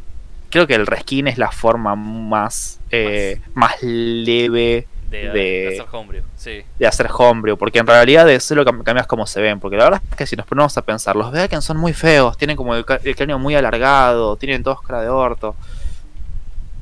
[0.49, 5.85] creo que el reskin es la forma más, eh, más leve De, de- de hacer
[5.95, 6.63] homebrew, sí.
[6.79, 9.85] de hacer homebrew, porque en realidad es lo que cambias como se ven, porque la
[9.85, 12.75] verdad es que si nos ponemos a pensar, los Vedalken son muy feos, tienen como
[12.75, 15.55] el, el cráneo muy alargado, tienen todos cara de orto.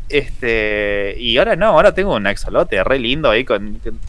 [0.09, 3.99] Este, y ahora no, ahora tengo un axolote re lindo ahí con, con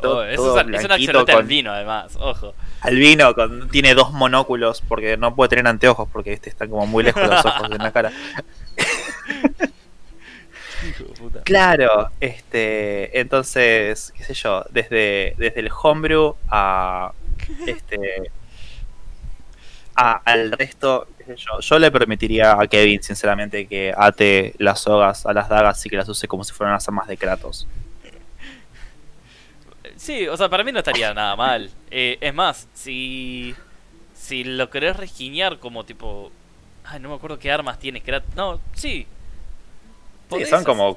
[0.00, 2.54] todo- Oh, eso todo es, un axolote con- albino, además, ojo.
[2.80, 7.02] albino, con, tiene dos monóculos porque no puede tener anteojos porque este están como muy
[7.04, 8.12] lejos de los ojos en la cara.
[10.88, 11.42] Hijo de puta.
[11.42, 17.12] Claro, este, entonces, qué sé yo, desde, desde el homebrew a
[17.66, 18.30] este
[19.94, 25.32] a- al resto, yo, yo le permitiría a Kevin, sinceramente, que ate las sogas a
[25.32, 27.66] las dagas y que las use como si fueran las armas de Kratos.
[29.96, 31.70] Sí, o sea, para mí no estaría nada mal.
[31.90, 33.54] Eh, es más, si.
[34.14, 36.30] Si lo querés resquiñar como tipo.
[36.84, 39.06] Ay, no me acuerdo qué armas tiene Krat- No, sí.
[40.48, 40.96] Son como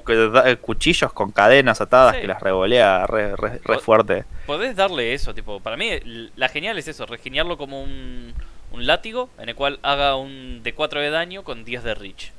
[0.62, 2.22] cuchillos con cadenas atadas Sí.
[2.22, 4.24] que las revolea re, re- fuerte.
[4.46, 5.60] Podés darle eso, tipo.
[5.60, 5.90] Para mí,
[6.38, 8.34] la genial es eso: resquiñarlo como un.
[8.72, 12.32] Un látigo en el cual haga un de 4 de daño con 10 de reach.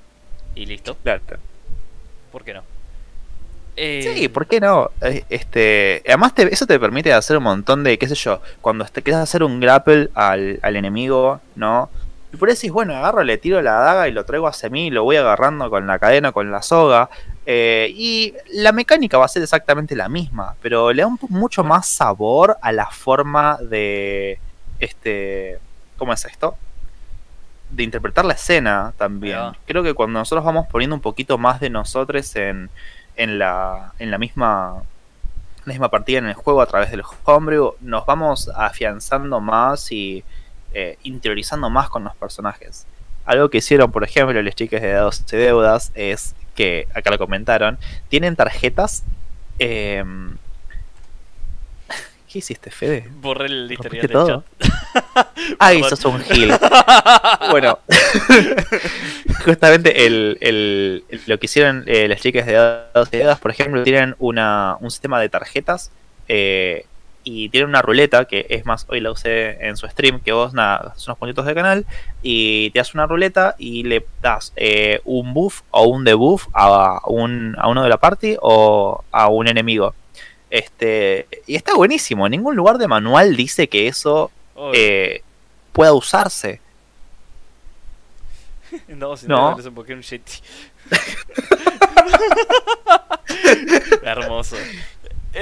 [0.55, 0.97] Y listo.
[1.03, 1.23] Claro.
[2.33, 2.63] ¿Por qué no?
[3.77, 4.91] Eh, Sí, ¿por qué no?
[5.03, 8.85] Eh, Este, además te- eso te permite hacer un montón de, qué sé yo, cuando
[8.87, 11.91] te quieres hacer un grapple al, al enemigo, ¿no?
[12.33, 14.91] Y por eso decís, bueno, agarro, le tiro la daga y lo traigo hacia mí,
[14.91, 17.09] lo voy agarrando con la cadena, con la soga.
[17.47, 21.63] eh, y la mecánica va a ser exactamente la misma, pero le da un, mucho
[21.63, 24.39] más sabor a la forma de,
[24.81, 25.59] este,
[25.97, 26.57] ¿cómo es esto?
[27.71, 29.39] De interpretar la escena también.
[29.67, 32.71] Creo que cuando nosotros vamos poniendo un poquito más de nosotros en,
[33.17, 34.83] en la, en la misma
[35.67, 40.23] la misma partida en el juego a través del homebrew, nos vamos afianzando más y
[40.73, 42.87] eh, interiorizando más con los personajes.
[43.25, 47.19] Algo que hicieron, por ejemplo, los chicos de Dados y Deudas es que, acá lo
[47.19, 47.79] comentaron,
[48.09, 49.03] tienen tarjetas.
[49.59, 50.37] em,
[52.37, 53.09] ¿Qué hiciste, Fede?
[53.23, 54.45] Borré el historial ¿Rompiste del todo?
[54.61, 55.27] chat.
[55.59, 56.53] Ay, sos un gil.
[57.51, 57.79] bueno,
[59.47, 63.51] justamente el, el- el- lo que hicieron eh, las chicas de Dados y Deudas, por
[63.53, 65.91] ejemplo, tienen una, un sistema de tarjetas
[66.29, 66.85] eh,
[67.25, 70.53] y tienen una ruleta que es más, hoy la usé en su stream, que vos
[70.53, 71.87] nada, haces unos puntitos de canal
[72.23, 77.01] y te das una ruleta y le das eh, un buff o un debuff a,
[77.07, 79.95] un, a uno de la party o a un enemigo.
[80.51, 84.31] Este, y está buenísimo, en ningún lugar de manual dice que eso
[84.73, 85.23] eh,
[85.73, 86.61] pueda usarse.
[88.89, 89.59] no, no.
[89.59, 90.33] es un Pokémon Yeti.
[94.03, 94.57] Hermoso.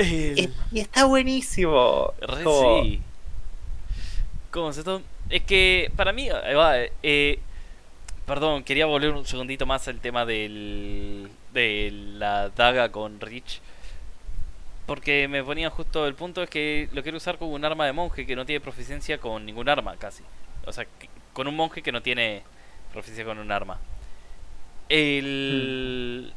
[0.02, 2.12] Y, y está buenísimo.
[2.20, 3.00] Re Como- sí.
[4.50, 5.02] ¿Cómo es esto?
[5.30, 7.38] Es que para mí, ahí va, eh,
[8.26, 13.60] perdón, quería volver un segundito más al tema del, de la daga con Rich.
[14.86, 17.92] Porque me ponía justo el punto es que lo quiero usar como un arma de
[17.92, 20.22] monje que no tiene proficiencia con ningún arma casi.
[20.66, 20.86] O sea,
[21.32, 22.42] con un monje que no tiene
[22.92, 23.80] proficiencia con un arma.
[24.88, 26.32] El...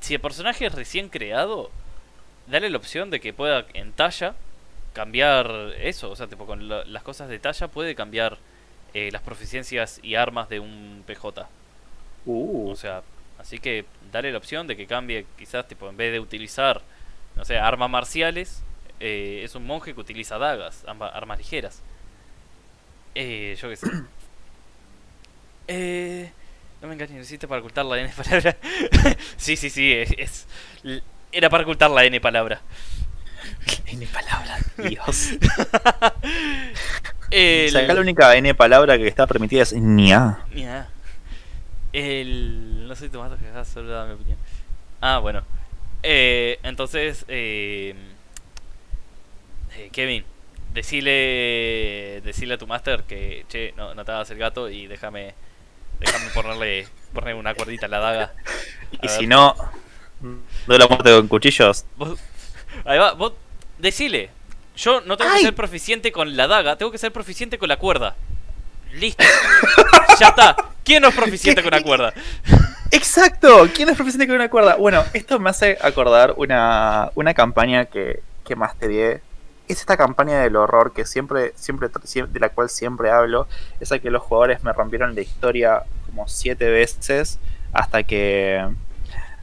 [0.00, 1.70] Si el personaje es recién creado,
[2.46, 4.34] dale la opción de que pueda en talla
[4.92, 6.10] cambiar eso.
[6.10, 8.38] O sea, tipo con lo- las cosas de talla puede cambiar
[8.94, 11.48] eh, las proficiencias y armas de un PJ.
[12.26, 13.02] Uh, O sea,
[13.38, 16.82] así que dale la opción de que cambie quizás tipo en vez de utilizar,
[17.36, 18.62] no sé, armas marciales,
[19.00, 21.82] eh, es un monje que utiliza dagas, armas ligeras.
[23.14, 23.86] Eh, yo qué sé.
[25.68, 26.30] Eh,
[26.80, 28.56] no me engañes, necesito para ocultar la N palabra.
[29.36, 30.46] sí, sí, sí, es,
[31.32, 32.60] era para ocultar la N palabra.
[33.86, 35.30] N palabra, Dios.
[37.30, 40.38] El- O sea, acá la única N palabra que está permitida es ña.
[40.54, 40.88] Ya.
[41.92, 42.86] El.
[42.86, 44.38] No soy tomate que solo da mi opinión.
[45.00, 45.42] Ah, bueno.
[46.02, 47.94] Eh, entonces, eh,
[49.76, 50.24] eh, Kevin,
[50.72, 55.34] decile, decile a tu master que, che, no, no te hagas el gato y déjame,
[56.00, 58.32] déjame ponerle, ponerle una cuerdita a la daga.
[59.02, 59.56] Y si no,
[60.66, 61.84] doy la muerte con cuchillos.
[61.96, 62.18] Vos-
[62.84, 63.32] ahí va, vos,
[63.78, 64.30] decile.
[64.76, 65.38] Yo no tengo ¡Ay!
[65.38, 68.14] que ser proficiente con la daga, tengo que ser proficiente con la cuerda.
[68.92, 69.24] Listo.
[70.20, 70.56] ya está.
[70.84, 72.14] ¿Quién no es proficiente con la cuerda?
[72.90, 73.68] ¡Exacto!
[73.74, 74.76] ¿Quién es proficiente con una cuerda?
[74.76, 79.20] Bueno, esto me hace acordar una, una campaña que, que masteré.
[79.68, 83.48] Es esta campaña del horror que siempre, siempre, siem- de la cual siempre hablo.
[83.80, 87.38] Esa que los jugadores me rompieron la historia como siete veces
[87.72, 88.64] hasta que.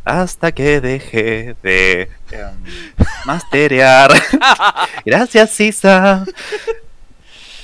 [0.06, 2.56] Hasta que dejé de em,
[3.26, 4.12] masterear.
[5.06, 6.26] Gracias, Sisa.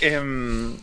[0.01, 0.77] Em,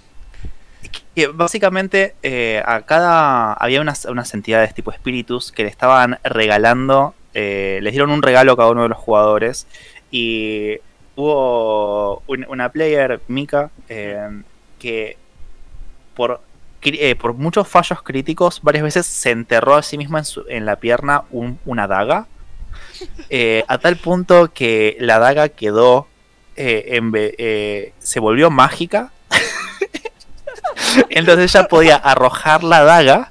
[1.16, 7.14] que básicamente eh, a cada había unas, unas entidades tipo espíritus que le estaban regalando,
[7.32, 9.66] eh, les dieron un regalo a cada uno de los jugadores
[10.10, 10.76] y
[11.16, 14.28] hubo un- una player, Mika, eh,
[14.78, 15.16] que
[16.14, 16.42] por,
[17.18, 20.76] por muchos fallos críticos varias veces se enterró a sí misma en, su- en la
[20.76, 22.26] pierna un- una daga,
[23.68, 26.08] a tal punto que la daga quedó,
[26.58, 27.10] en
[28.00, 29.12] se volvió mágica
[31.10, 33.30] entonces ella podía arrojar la daga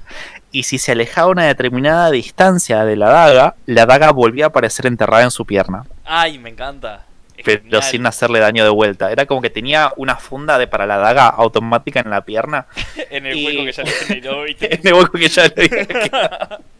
[0.52, 4.86] y si se alejaba una determinada distancia de la daga, la daga volvía a aparecer
[4.86, 7.02] enterrada en su pierna, Ay, me encanta.
[7.36, 7.82] Es pero genial.
[7.82, 9.12] sin hacerle daño de vuelta.
[9.12, 12.66] Era como que tenía una funda de para la daga automática en la pierna.
[13.10, 14.46] en el y- que ya le generó.
[14.46, 15.70] En el hueco que ya le.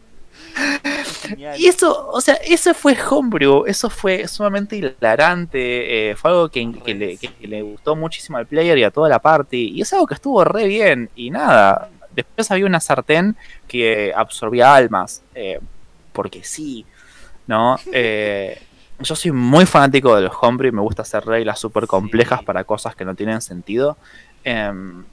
[1.57, 6.71] Y eso, o sea, eso fue homebrew, eso fue sumamente hilarante, eh, fue algo que,
[6.83, 9.81] que le, que- que le gustó muchísimo al player y a toda la party, y
[9.81, 13.35] es algo que estuvo re bien, y nada, después había una sartén
[13.67, 15.59] que absorbía almas, eh,
[16.13, 16.85] porque sí,
[17.45, 17.77] ¿no?
[17.91, 18.59] Eh,
[18.99, 22.45] yo soy muy fanático de los homebrew, me gusta hacer reglas súper complejas Sí.
[22.45, 23.97] para cosas que no tienen sentido.
[24.43, 25.03] Em,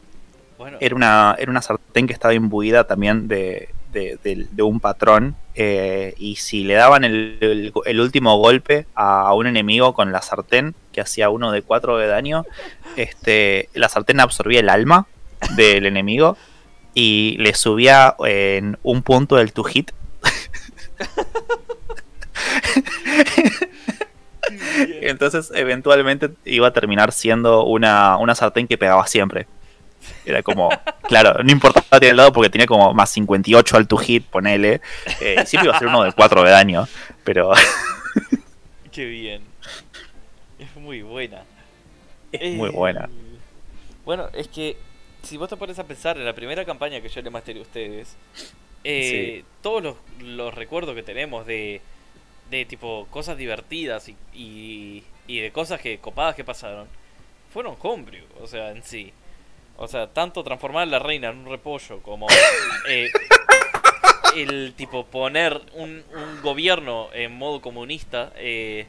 [0.56, 4.80] Bueno, era una, era una sartén que estaba imbuida también de, de- de- de un
[4.80, 5.36] patrón.
[5.56, 10.20] eh, y si le daban el, el- el último golpe a un enemigo con la
[10.20, 12.44] sartén, que hacía uno de cuatro de daño,
[12.96, 15.06] este, la sartén absorbía el alma
[15.56, 16.36] del enemigo
[16.92, 19.92] y le subía en un punto del to hit.
[25.00, 29.46] Entonces, eventualmente iba a terminar siendo una, una sartén que pegaba siempre.
[30.24, 30.70] Era como,
[31.08, 34.80] claro, no importaba tiene el lado porque tenía como más 58 al to hit, ponele.
[35.20, 36.88] Eh, y siempre iba a ser uno de 4 de daño.
[37.24, 37.52] Pero
[38.92, 39.42] qué bien.
[40.58, 41.42] Es muy buena.
[42.32, 43.08] es muy Eh, buena.
[44.04, 44.76] Bueno, es que
[45.22, 47.62] si vos te pones a pensar en la primera campaña que yo le masteré a
[47.62, 48.16] ustedes,
[48.84, 51.80] eh, todos los, los recuerdos que tenemos de,
[52.50, 56.86] de tipo cosas divertidas y, y, y de cosas que copadas que pasaron
[57.52, 59.12] fueron homebrew, o sea, en sí.
[59.76, 62.26] O sea, tanto transformar a la reina en un repollo como
[62.88, 63.10] eh,
[64.36, 68.86] el tipo poner un, un gobierno en modo comunista, eh,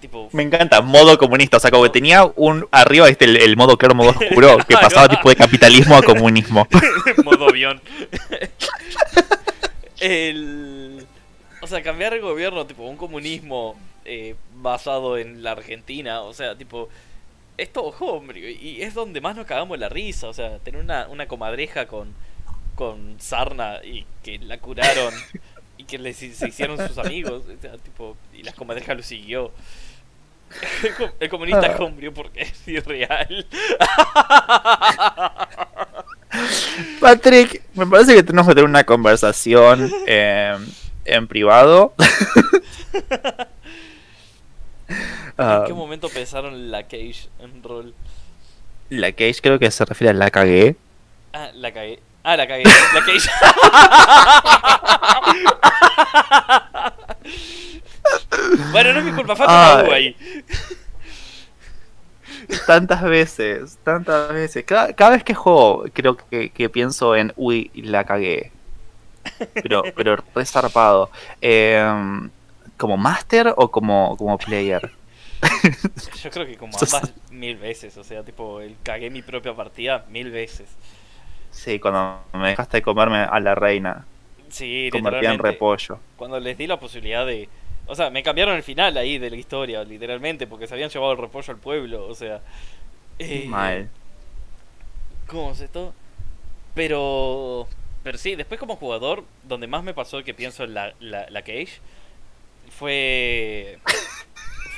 [0.00, 1.56] tipo Me encanta, modo comunista.
[1.56, 4.74] O sea, como que tenía un arriba este el, el modo claro, modo oscuro, que
[4.74, 6.66] pasaba tipo de capitalismo a comunismo.
[7.24, 7.80] modo avión.
[10.00, 11.06] el,
[11.60, 16.56] o sea, cambiar el gobierno, tipo un comunismo eh, basado en la Argentina, o sea,
[16.56, 16.88] tipo,
[17.58, 21.06] es todo hombre, y es donde más nos cagamos la risa, o sea, tener una,
[21.08, 22.14] una comadreja con,
[22.74, 25.12] con sarna y que la curaron
[25.76, 29.52] y que le, se hicieron sus amigos, o sea, tipo, y la comadreja lo siguió.
[30.82, 33.46] El co- El comunista es hombre porque es irreal.
[37.00, 40.56] Patrick, me parece que tenemos que tener una conversación eh,
[41.04, 41.94] en privado.
[45.38, 47.94] Ah, ¿En qué momento pensaron la Cage en rol?
[48.90, 50.76] la Cage creo que se refiere a la cagué.
[51.32, 52.00] Ah, la cagué.
[52.24, 52.64] Ah, la cagué.
[52.64, 53.30] La Cage.
[58.72, 60.16] bueno, no es mi culpa, falta una ahí.
[62.66, 64.64] Tantas veces, tantas veces.
[64.64, 68.50] Cada, cada vez que juego, creo que, que pienso en, uy, la cagué.
[69.62, 71.10] Pero, pero re zarpado.
[71.40, 72.30] Em,
[72.76, 74.90] ¿Como master o como, como player?
[76.22, 80.04] Yo creo que como ambas mil veces, o sea, tipo, el cagué mi propia partida
[80.08, 80.78] mil veces.
[81.50, 84.08] Sí, cuando me dejaste comerme a la reina,
[84.48, 86.02] Sí, convertida en repollo.
[86.16, 87.48] Cuando les di la posibilidad de...
[87.86, 91.12] O sea, me cambiaron el final ahí de la historia, literalmente, porque se habían llevado
[91.12, 92.42] el repollo al pueblo, o sea...
[93.18, 93.90] eh, Mal.
[95.26, 95.94] ¿Cómo es esto?
[96.74, 97.68] Pero.
[98.02, 101.42] Pero sí, después como jugador, donde más me pasó que pienso en la, la, la
[101.42, 101.80] Cage
[102.70, 103.80] fue.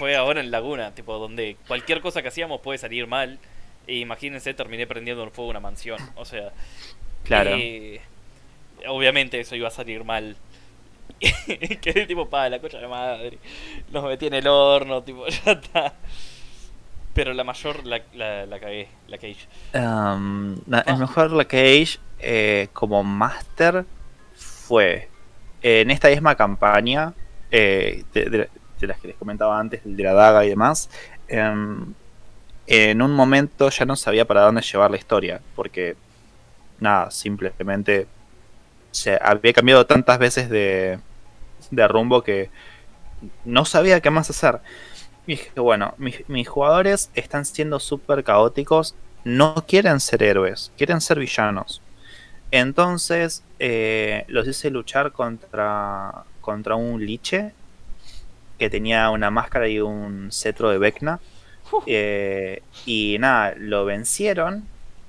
[0.01, 3.39] Fue ahora en Laguna, tipo, donde cualquier cosa que hacíamos puede salir mal.
[3.87, 5.99] E imagínense, terminé prendiendo en fuego una mansión.
[6.17, 6.53] O sea.
[7.25, 7.51] Claro.
[7.55, 8.01] eh,
[8.89, 10.37] obviamente eso iba a salir mal.
[11.83, 13.37] Quedé tipo, pa, la cocha de madre.
[13.93, 15.93] Los metí en el horno, tipo, ya está.
[17.13, 19.47] Pero la mayor la, la, la cagué, la Cage.
[19.75, 20.93] Um, na- Ah.
[20.93, 23.85] el mejor la Cage eh, como master
[24.35, 25.09] fue
[25.63, 27.13] en esta misma campaña
[27.51, 28.49] eh, de, de-
[28.81, 30.91] de las que les comentaba antes, el de la daga y demás.
[31.29, 31.95] em,
[32.67, 35.97] en un momento ya no sabía para dónde llevar la historia, porque
[36.79, 38.07] nada, simplemente
[38.93, 41.01] se había cambiado tantas veces de,
[41.71, 42.51] de rumbo que
[43.45, 44.61] no sabía qué más hacer.
[45.27, 51.19] Y dije, bueno, mis, jugadores están siendo súper caóticos no quieren ser héroes, quieren ser
[51.19, 51.83] villanos.
[52.51, 57.53] Entonces eh, los hice luchar contra, contra un liche
[58.61, 61.19] que tenía una máscara y un cetro de Vecna.
[61.87, 64.65] Eh, y nada, lo vencieron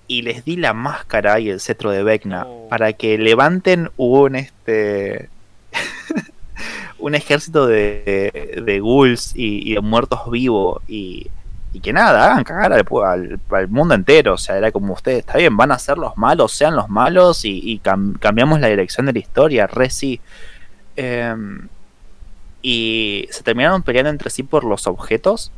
[0.07, 2.67] y les di la máscara y el cetro de Vecna Oh.
[2.69, 5.29] para que levanten un este
[6.99, 11.27] un ejército de, de ghouls y, y de muertos vivos y,
[11.73, 14.33] y que nada, hagan cagar al, pu- al- al mundo entero.
[14.35, 17.43] O sea, era como ustedes, está bien, van a ser los malos, sean los malos
[17.45, 20.19] y, y cam- cambiamos la dirección de la historia, re sí.
[20.95, 21.67] Em,
[22.61, 25.51] y se terminaron peleando entre sí por los objetos.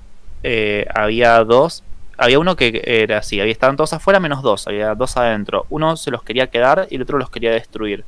[0.43, 1.83] Eh, había dos.
[2.17, 5.65] Había uno que era así, había estaban todos afuera menos dos, había dos adentro.
[5.69, 8.05] Uno se los quería quedar y el otro los quería destruir.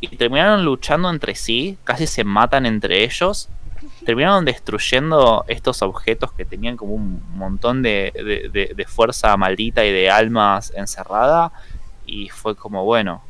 [0.00, 3.48] Y terminaron luchando entre sí, casi se matan entre ellos.
[4.06, 9.84] Terminaron destruyendo estos objetos que tenían como un montón de, de- de- de fuerza maldita
[9.84, 11.52] y de almas encerrada.
[12.06, 13.22] Y fue como, bueno,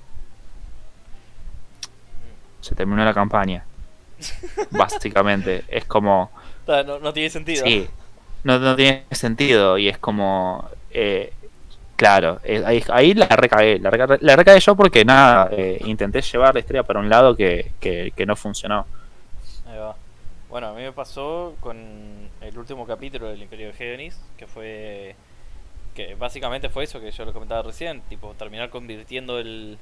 [2.61, 3.65] se terminó la campaña.
[4.71, 6.31] Básicamente, es como,
[6.67, 7.65] No, no tiene sentido.
[7.65, 7.89] sí,
[8.45, 11.33] no, no tiene sentido y es como, eh,
[11.97, 16.23] claro, eh, ahí, ahí la recagué, la recagué, la recagué yo porque nada, eh, intenté
[16.23, 18.87] llevar la historia para un lado que, que, que no funcionó.
[19.67, 19.97] Ahí va.
[20.49, 25.17] Bueno, a mí me pasó con el último capítulo del Imperio de Géonis, que fue.
[25.95, 29.79] que básicamente fue eso que yo lo comentaba recién, tipo, terminar convirtiendo el,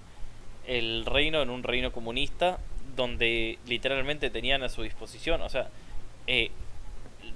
[0.67, 2.59] el reino en un reino comunista,
[2.97, 5.69] donde literalmente tenían a su disposición, o sea,
[6.27, 6.51] eh,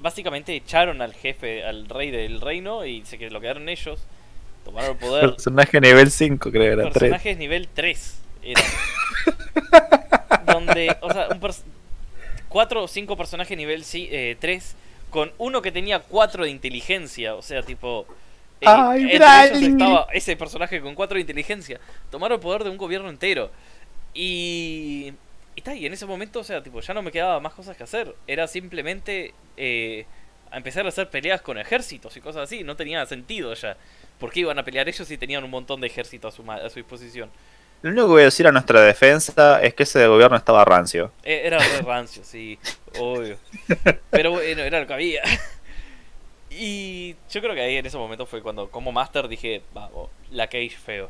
[0.00, 4.00] básicamente echaron al jefe, al rey del reino, y se que lo quedaron ellos,
[4.64, 5.30] tomaron el poder.
[5.30, 6.92] Personaje nivel 5 creo era 3.
[6.92, 8.64] personajes nivel 3 eran.
[10.46, 11.40] donde, o sea, un
[12.48, 14.76] cuatro o cinco personajes nivel eh, 3
[15.11, 18.06] con uno que tenía 4 de inteligencia, o sea, tipo
[18.61, 19.64] eh, Ay, entre Bradley.
[19.64, 21.80] ellos estaba ese personaje con 4 de inteligencia.
[22.11, 23.50] Tomaron el poder de un gobierno entero.
[24.12, 25.12] Y
[25.61, 27.76] y ta, y en ese momento, o sea, tipo, ya no me quedaba más cosas
[27.76, 28.14] que hacer.
[28.26, 30.06] Era simplemente eh,
[30.52, 32.64] empezar a hacer peleas con ejércitos y cosas así.
[32.64, 33.76] No tenía sentido ya.
[34.18, 36.68] ¿Por qué iban a pelear ellos si tenían un montón de ejército a su, a
[36.70, 37.30] su disposición?
[37.82, 41.12] Lo único que voy a decir a nuestra defensa es que ese gobierno estaba rancio.
[41.22, 42.58] Eh, Era re rancio, sí,
[42.98, 43.38] obvio.
[44.11, 45.22] Pero bueno, era lo que había.
[46.52, 50.48] Y yo creo que ahí en ese momento fue cuando, como Master, dije, vamos, la
[50.48, 51.08] Cage feo.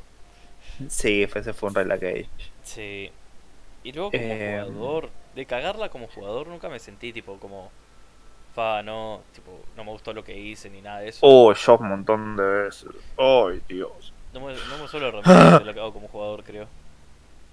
[0.89, 2.29] Sí, ese fue un Rey Cage.
[2.63, 3.11] Sí.
[3.83, 7.71] Y luego como Eh, jugador, de cagarla como jugador, nunca me sentí tipo como,
[8.55, 11.21] fa, no, tipo, no me gustó lo que hice ni nada de eso.
[11.23, 12.89] Oh, yo un montón de veces.
[13.17, 14.13] Ay, Dios.
[14.33, 16.67] No me, no me suelo de lo que hago como jugador, creo.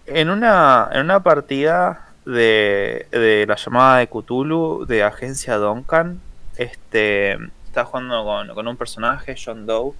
[0.06, 6.22] En una, en una partida de, de la llamada de Cthulhu de Agencia Duncan,
[6.58, 7.34] este,
[7.66, 9.94] estaba jugando con, con un personaje, John Doe,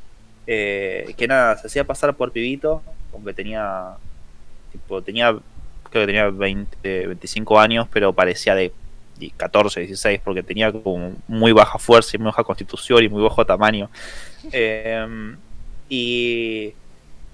[0.46, 2.82] eh, que nada, se hacía pasar por pibito,
[3.14, 3.96] aunque tenía,
[4.72, 5.36] tipo, tenía,
[5.90, 8.76] creo que tenía 20, 25 años, pero parecía de
[9.38, 13.46] 14, 16, porque tenía como muy baja fuerza y muy baja constitución y muy bajo
[13.46, 13.90] tamaño.
[14.52, 15.06] Eh,
[15.90, 16.76] y,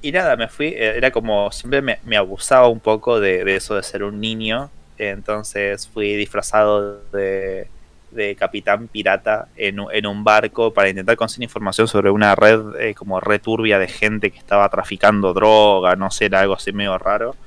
[0.01, 3.55] y nada, me fui, eh, era como, siempre me, me abusaba un poco de, de
[3.55, 7.71] eso de ser un niño, entonces fui disfrazado de,
[8.11, 12.61] de capitán pirata en, un- en un barco para intentar conseguir información sobre una red
[12.79, 16.71] eh, como red turbia de gente que estaba traficando droga, no sé, era algo así
[16.73, 17.37] medio raro.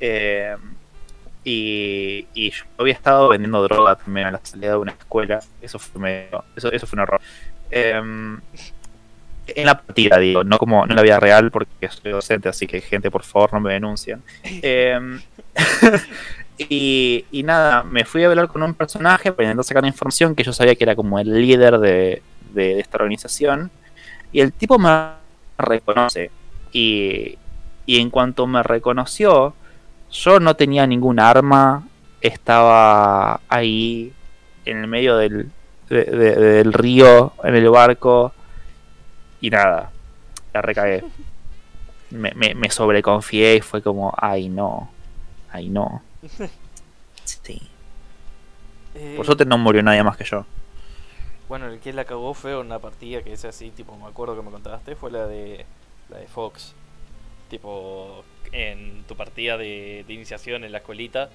[0.00, 0.56] Eh,
[1.44, 6.00] y, yo había estado vendiendo droga también a la salida de una escuela, eso fue,
[6.00, 7.20] medio- eso, fue un error.
[7.70, 8.40] Em,
[9.46, 12.80] en la partida, digo, no como en la vida real, porque soy docente, así que
[12.80, 14.22] gente, por favor, no me denuncien.
[14.42, 15.20] Em,
[16.58, 20.52] y, nada, me fui a hablar con un personaje para intentar sacar información que yo
[20.52, 22.22] sabía que era como el líder de,
[22.54, 23.70] de esta organización.
[24.32, 25.10] Y el tipo me
[25.58, 26.30] reconoce.
[26.72, 27.36] Y,
[27.86, 29.54] y en cuanto me reconoció,
[30.14, 31.86] yo no tenía ningún arma,
[32.22, 34.12] estaba ahí
[34.64, 35.50] en el medio del,
[35.90, 38.32] de- de- del río, en el barco,
[39.40, 39.90] y nada,
[40.54, 41.04] la recagué.
[42.10, 44.88] Me, me, me sobreconfié y fue como, ay no,
[45.50, 46.00] ay no.
[47.24, 47.60] Sí.
[48.94, 50.46] Eh, Por suerte no murió nadie más que yo.
[51.48, 54.42] Bueno, el que la cagó fue una partida que es así, tipo, me acuerdo que
[54.42, 55.66] me contaste, fue la de
[56.08, 56.74] la de Fox.
[57.50, 58.22] Tipo,
[58.54, 61.30] en tu partida de, de iniciación en la escuelita,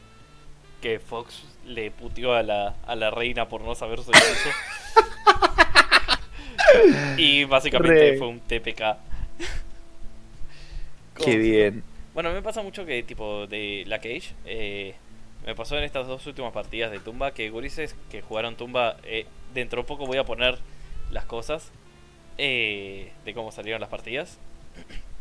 [0.82, 4.50] que Fox le puteó a la, a la reina por no saber su eso.
[7.18, 8.18] y básicamente Re.
[8.18, 8.82] fue un TPK.
[11.16, 11.84] Qué bien.
[12.14, 14.96] Bueno, me pasa mucho que, tipo, de la Cage, eh,
[15.46, 19.26] me pasó en estas dos últimas partidas de Tumba que gurises que jugaron Tumba, eh,
[19.54, 20.60] dentro de poco voy a poner
[21.12, 21.72] las cosas.
[22.42, 24.40] eh, de cómo salieron las partidas.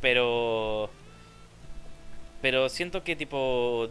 [0.01, 0.91] Pero.
[2.43, 3.89] Pero siento que, tipo.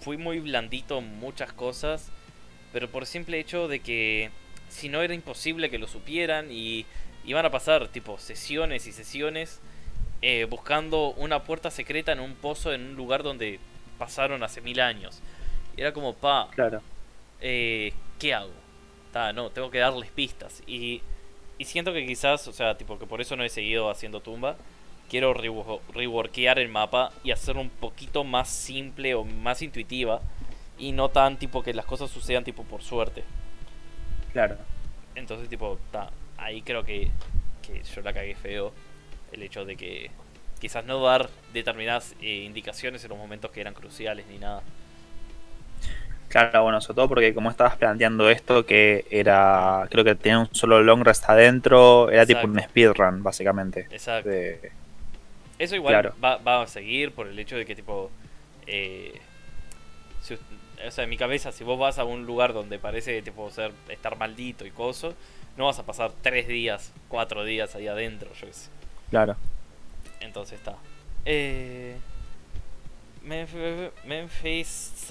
[0.00, 2.10] Fui muy blandito en muchas cosas.
[2.72, 4.30] Pero por simple hecho de que.
[4.68, 6.48] Si no era imposible que lo supieran.
[6.50, 6.86] Y
[7.24, 9.60] iban a pasar, tipo, sesiones y sesiones.
[10.22, 13.60] eh, buscando una puerta secreta en un pozo en un lugar donde
[13.98, 15.20] pasaron hace mil años.
[15.76, 16.82] Y era como, pa, Claro.
[17.40, 18.52] eh, ¿qué hago?
[19.12, 20.62] Ta, no, tengo que darles pistas.
[20.66, 21.02] Y,
[21.58, 24.56] y siento que quizás, o sea, tipo que por eso no he seguido haciendo tumba.
[25.08, 30.20] Quiero rewo- reworkear el mapa y hacerlo un poquito más simple o más intuitiva.
[30.78, 33.24] Y no tan tipo que las cosas sucedan tipo por suerte.
[34.32, 34.56] Claro.
[35.14, 37.10] Entonces, tipo, ta, ahí creo que,
[37.62, 38.72] que yo la cagué feo.
[39.32, 40.10] El hecho de que
[40.60, 44.62] quizás no dar determinadas eh, indicaciones en los momentos que eran cruciales ni nada.
[46.28, 50.48] Claro, bueno, sobre todo porque como estabas planteando esto, que era, creo que tenía un
[50.52, 53.86] solo long rest adentro, era tipo un speedrun, básicamente.
[53.90, 54.28] Exacto.
[54.28, 54.72] De-
[55.58, 56.14] Eso igual Claro.
[56.22, 58.10] va, va a seguir por el hecho de que, tipo,
[58.66, 59.20] eh,
[60.20, 60.34] si
[60.86, 63.72] o sea, en mi cabeza, si vos vas a un lugar donde parece, tipo, ser,
[63.88, 65.14] estar maldito y coso,
[65.56, 68.68] no vas a pasar tres días, cuatro días ahí adentro, yo qué sé.
[69.10, 69.36] claro.
[70.20, 70.76] Entonces está.
[71.24, 71.96] Eh,
[74.04, 75.08] Memphis,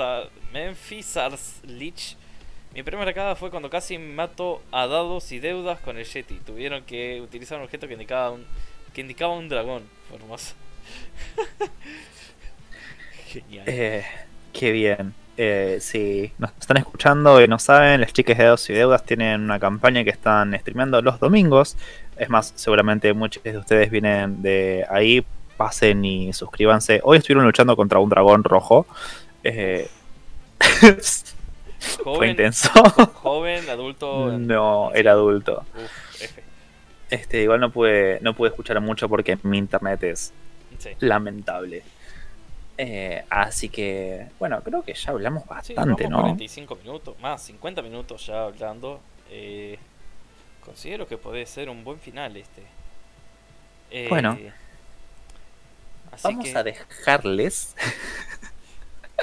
[0.54, 2.16] Memphis, Lich.
[2.74, 6.36] Mi primera cagada fue cuando casi mato a dados y deudas con el Yeti.
[6.39, 8.46] Tuvieron que utilizar un objeto que indicaba un,
[8.96, 9.84] que indicaba un dragón.
[10.08, 10.56] Fue hermoso.
[13.28, 13.66] Genial.
[13.68, 14.06] Eh,
[14.54, 15.14] qué bien.
[15.38, 19.41] Eh, si nos están escuchando y no saben, las chicas de Dados y Deudas tienen
[19.41, 21.76] una campaña que están streameando los domingos.
[22.18, 25.26] Es más, seguramente muchos de ustedes vienen de ahí.
[25.58, 27.00] Pasen y suscríbanse.
[27.04, 28.86] Hoy estuvieron luchando contra un dragón rojo.
[29.43, 29.89] Eh,
[32.04, 32.70] fue intenso.
[33.14, 34.38] joven, adulto.
[34.38, 35.66] no, era adulto.
[35.76, 36.05] Uf.
[37.10, 40.34] Este, igual no pude, no pude escuchar mucho porque mi internet es
[40.80, 40.89] Sí.
[40.99, 41.84] lamentable.
[42.78, 46.22] Eh, así que, bueno, creo que ya hablamos Sí, bastante, vamos ¿no?
[46.22, 48.99] 45 minutos, más 50 minutos ya hablando.
[49.30, 49.78] Eh,
[50.64, 52.64] considero que puede ser un buen final este.
[53.91, 54.38] Eh, Bueno.
[56.24, 57.76] Vamos que- a dejarles.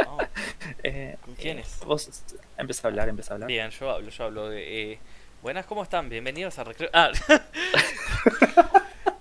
[0.04, 0.18] no,
[0.82, 1.80] eh, ¿Con quiénes?
[1.80, 2.24] eh, vos
[2.56, 3.48] empieza a hablar, empieza a hablar.
[3.48, 4.98] bien, yo hablo, yo hablo de.
[5.42, 6.08] Buenas, ¿cómo están?
[6.08, 6.90] Bienvenidos a Recreo.
[6.92, 7.10] Ah,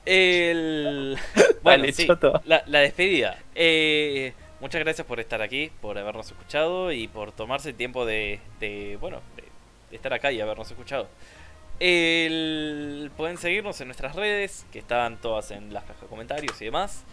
[0.06, 1.18] el.
[1.64, 2.08] Bueno, sí,
[2.46, 3.38] la, la despedida.
[3.56, 8.40] Eh, muchas gracias por estar aquí, por habernos escuchado y por tomarse el tiempo de,
[8.60, 9.44] de bueno, de,
[9.90, 11.08] de estar acá y habernos escuchado.
[11.80, 16.66] El- pueden seguirnos en nuestras redes, que están todas en las cajas de comentarios y
[16.66, 17.04] demás.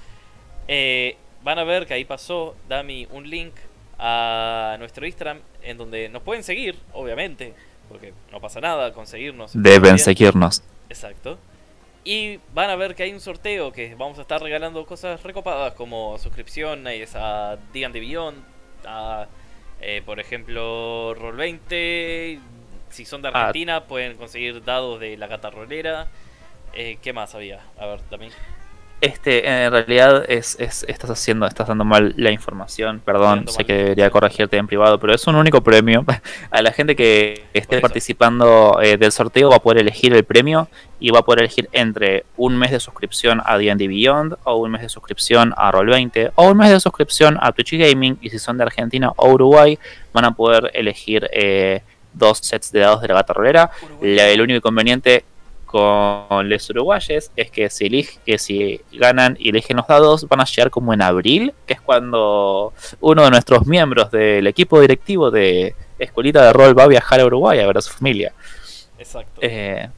[0.66, 3.54] Eh, van a ver que ahí pasó Dami un link
[3.98, 7.54] a nuestro Instagram en donde nos pueden seguir, obviamente,
[7.88, 9.52] porque no pasa nada con seguirnos.
[9.54, 9.98] Deben Bien.
[9.98, 10.62] seguirnos.
[10.88, 11.38] Exacto.
[12.04, 15.74] Y van a ver que hay un sorteo que vamos a estar regalando cosas recopadas
[15.74, 18.42] como suscripciones a D&D Beyond,
[18.86, 19.26] a,
[19.80, 22.40] eh, por ejemplo, Roll20.
[22.90, 23.32] Si son de Ah.
[23.48, 26.06] Argentina pueden conseguir dados de la gata rolera.
[26.72, 27.60] Eh, ¿Qué más había?
[27.78, 28.32] A ver, también.
[29.00, 33.66] Este, en realidad es, es- estás haciendo, estás dando mal la información, perdón, sé mal.
[33.66, 36.04] que debería corregirte en privado, pero es un único premio.
[36.50, 40.68] A la gente que esté participando eh, del sorteo va a poder elegir el premio
[40.98, 44.72] y va a poder elegir entre un mes de suscripción a D&D Beyond o un
[44.72, 48.40] mes de suscripción a Roll20 o un mes de suscripción a Twitch Gaming y si
[48.40, 49.78] son de Argentina o Uruguay
[50.12, 51.82] van a poder elegir eh,
[52.14, 53.70] dos sets de dados de la gata rolera
[54.00, 55.24] la- el único inconveniente
[55.70, 60.40] con los uruguayes es que si, elige- que si ganan y eligen los dados van
[60.40, 65.30] a llegar como en abril, que es cuando uno de nuestros miembros del equipo directivo
[65.30, 68.32] de Escuelita de Rol va a viajar a Uruguay a ver a su familia.
[68.98, 69.40] Exacto.
[69.42, 69.88] Eh,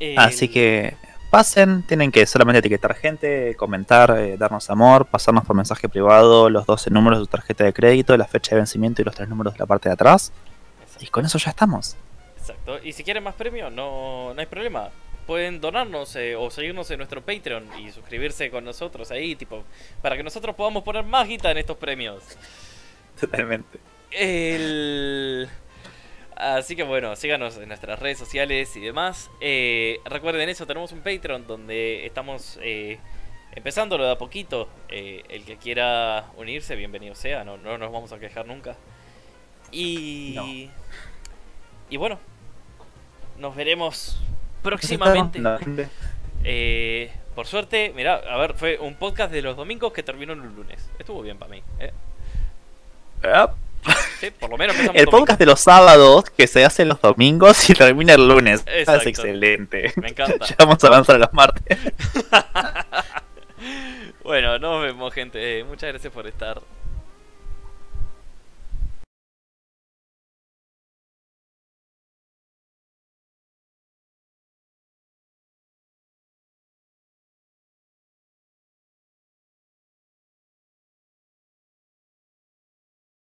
[0.00, 0.96] El- así que
[1.30, 6.66] pasen, tienen que solamente etiquetar gente, comentar, eh, darnos amor, pasarnos por mensaje privado los
[6.66, 9.54] 12 números de su tarjeta de crédito, la fecha de vencimiento y los tres números
[9.54, 10.32] de la parte de atrás.
[11.00, 11.96] Y con eso ya estamos.
[12.42, 12.80] Exacto.
[12.82, 14.90] Y si quieren más premios, no, no hay problema.
[15.26, 19.62] Pueden donarnos eh, o seguirnos en nuestro Patreon y suscribirse con nosotros ahí, tipo,
[20.02, 22.24] para que nosotros podamos poner más guita en estos premios.
[23.20, 23.78] Totalmente.
[24.10, 25.48] El...
[26.34, 29.30] Así que bueno, síganos en nuestras redes sociales y demás.
[29.40, 32.98] Eh, recuerden eso, tenemos un Patreon donde estamos eh,
[33.54, 34.68] empezándolo de a poquito.
[34.88, 38.76] Eh, el que quiera unirse, bienvenido sea, no, no nos vamos a quejar nunca.
[39.70, 40.32] Y...
[40.34, 40.82] No.
[41.88, 42.18] Y bueno,
[43.38, 44.20] nos veremos
[44.62, 45.38] próximamente.
[45.38, 45.58] No,
[46.44, 50.40] Eh, por suerte, mira, a ver, fue un podcast de los domingos que terminó en
[50.40, 50.88] un lunes.
[50.98, 51.62] Estuvo bien para mí.
[51.80, 51.92] ¿eh?
[53.22, 53.50] Yep.
[54.20, 55.18] Sí, por lo menos empezamos El domingo.
[55.20, 58.62] podcast de los sábados que se hace los domingos y termina el lunes.
[58.66, 59.00] Exacto.
[59.02, 59.92] Es excelente.
[59.96, 60.44] Me encanta.
[60.48, 61.78] Ya vamos a avanzar a los martes.
[64.24, 65.58] Bueno, nos vemos, gente.
[65.60, 66.60] Eh, Muchas gracias por estar.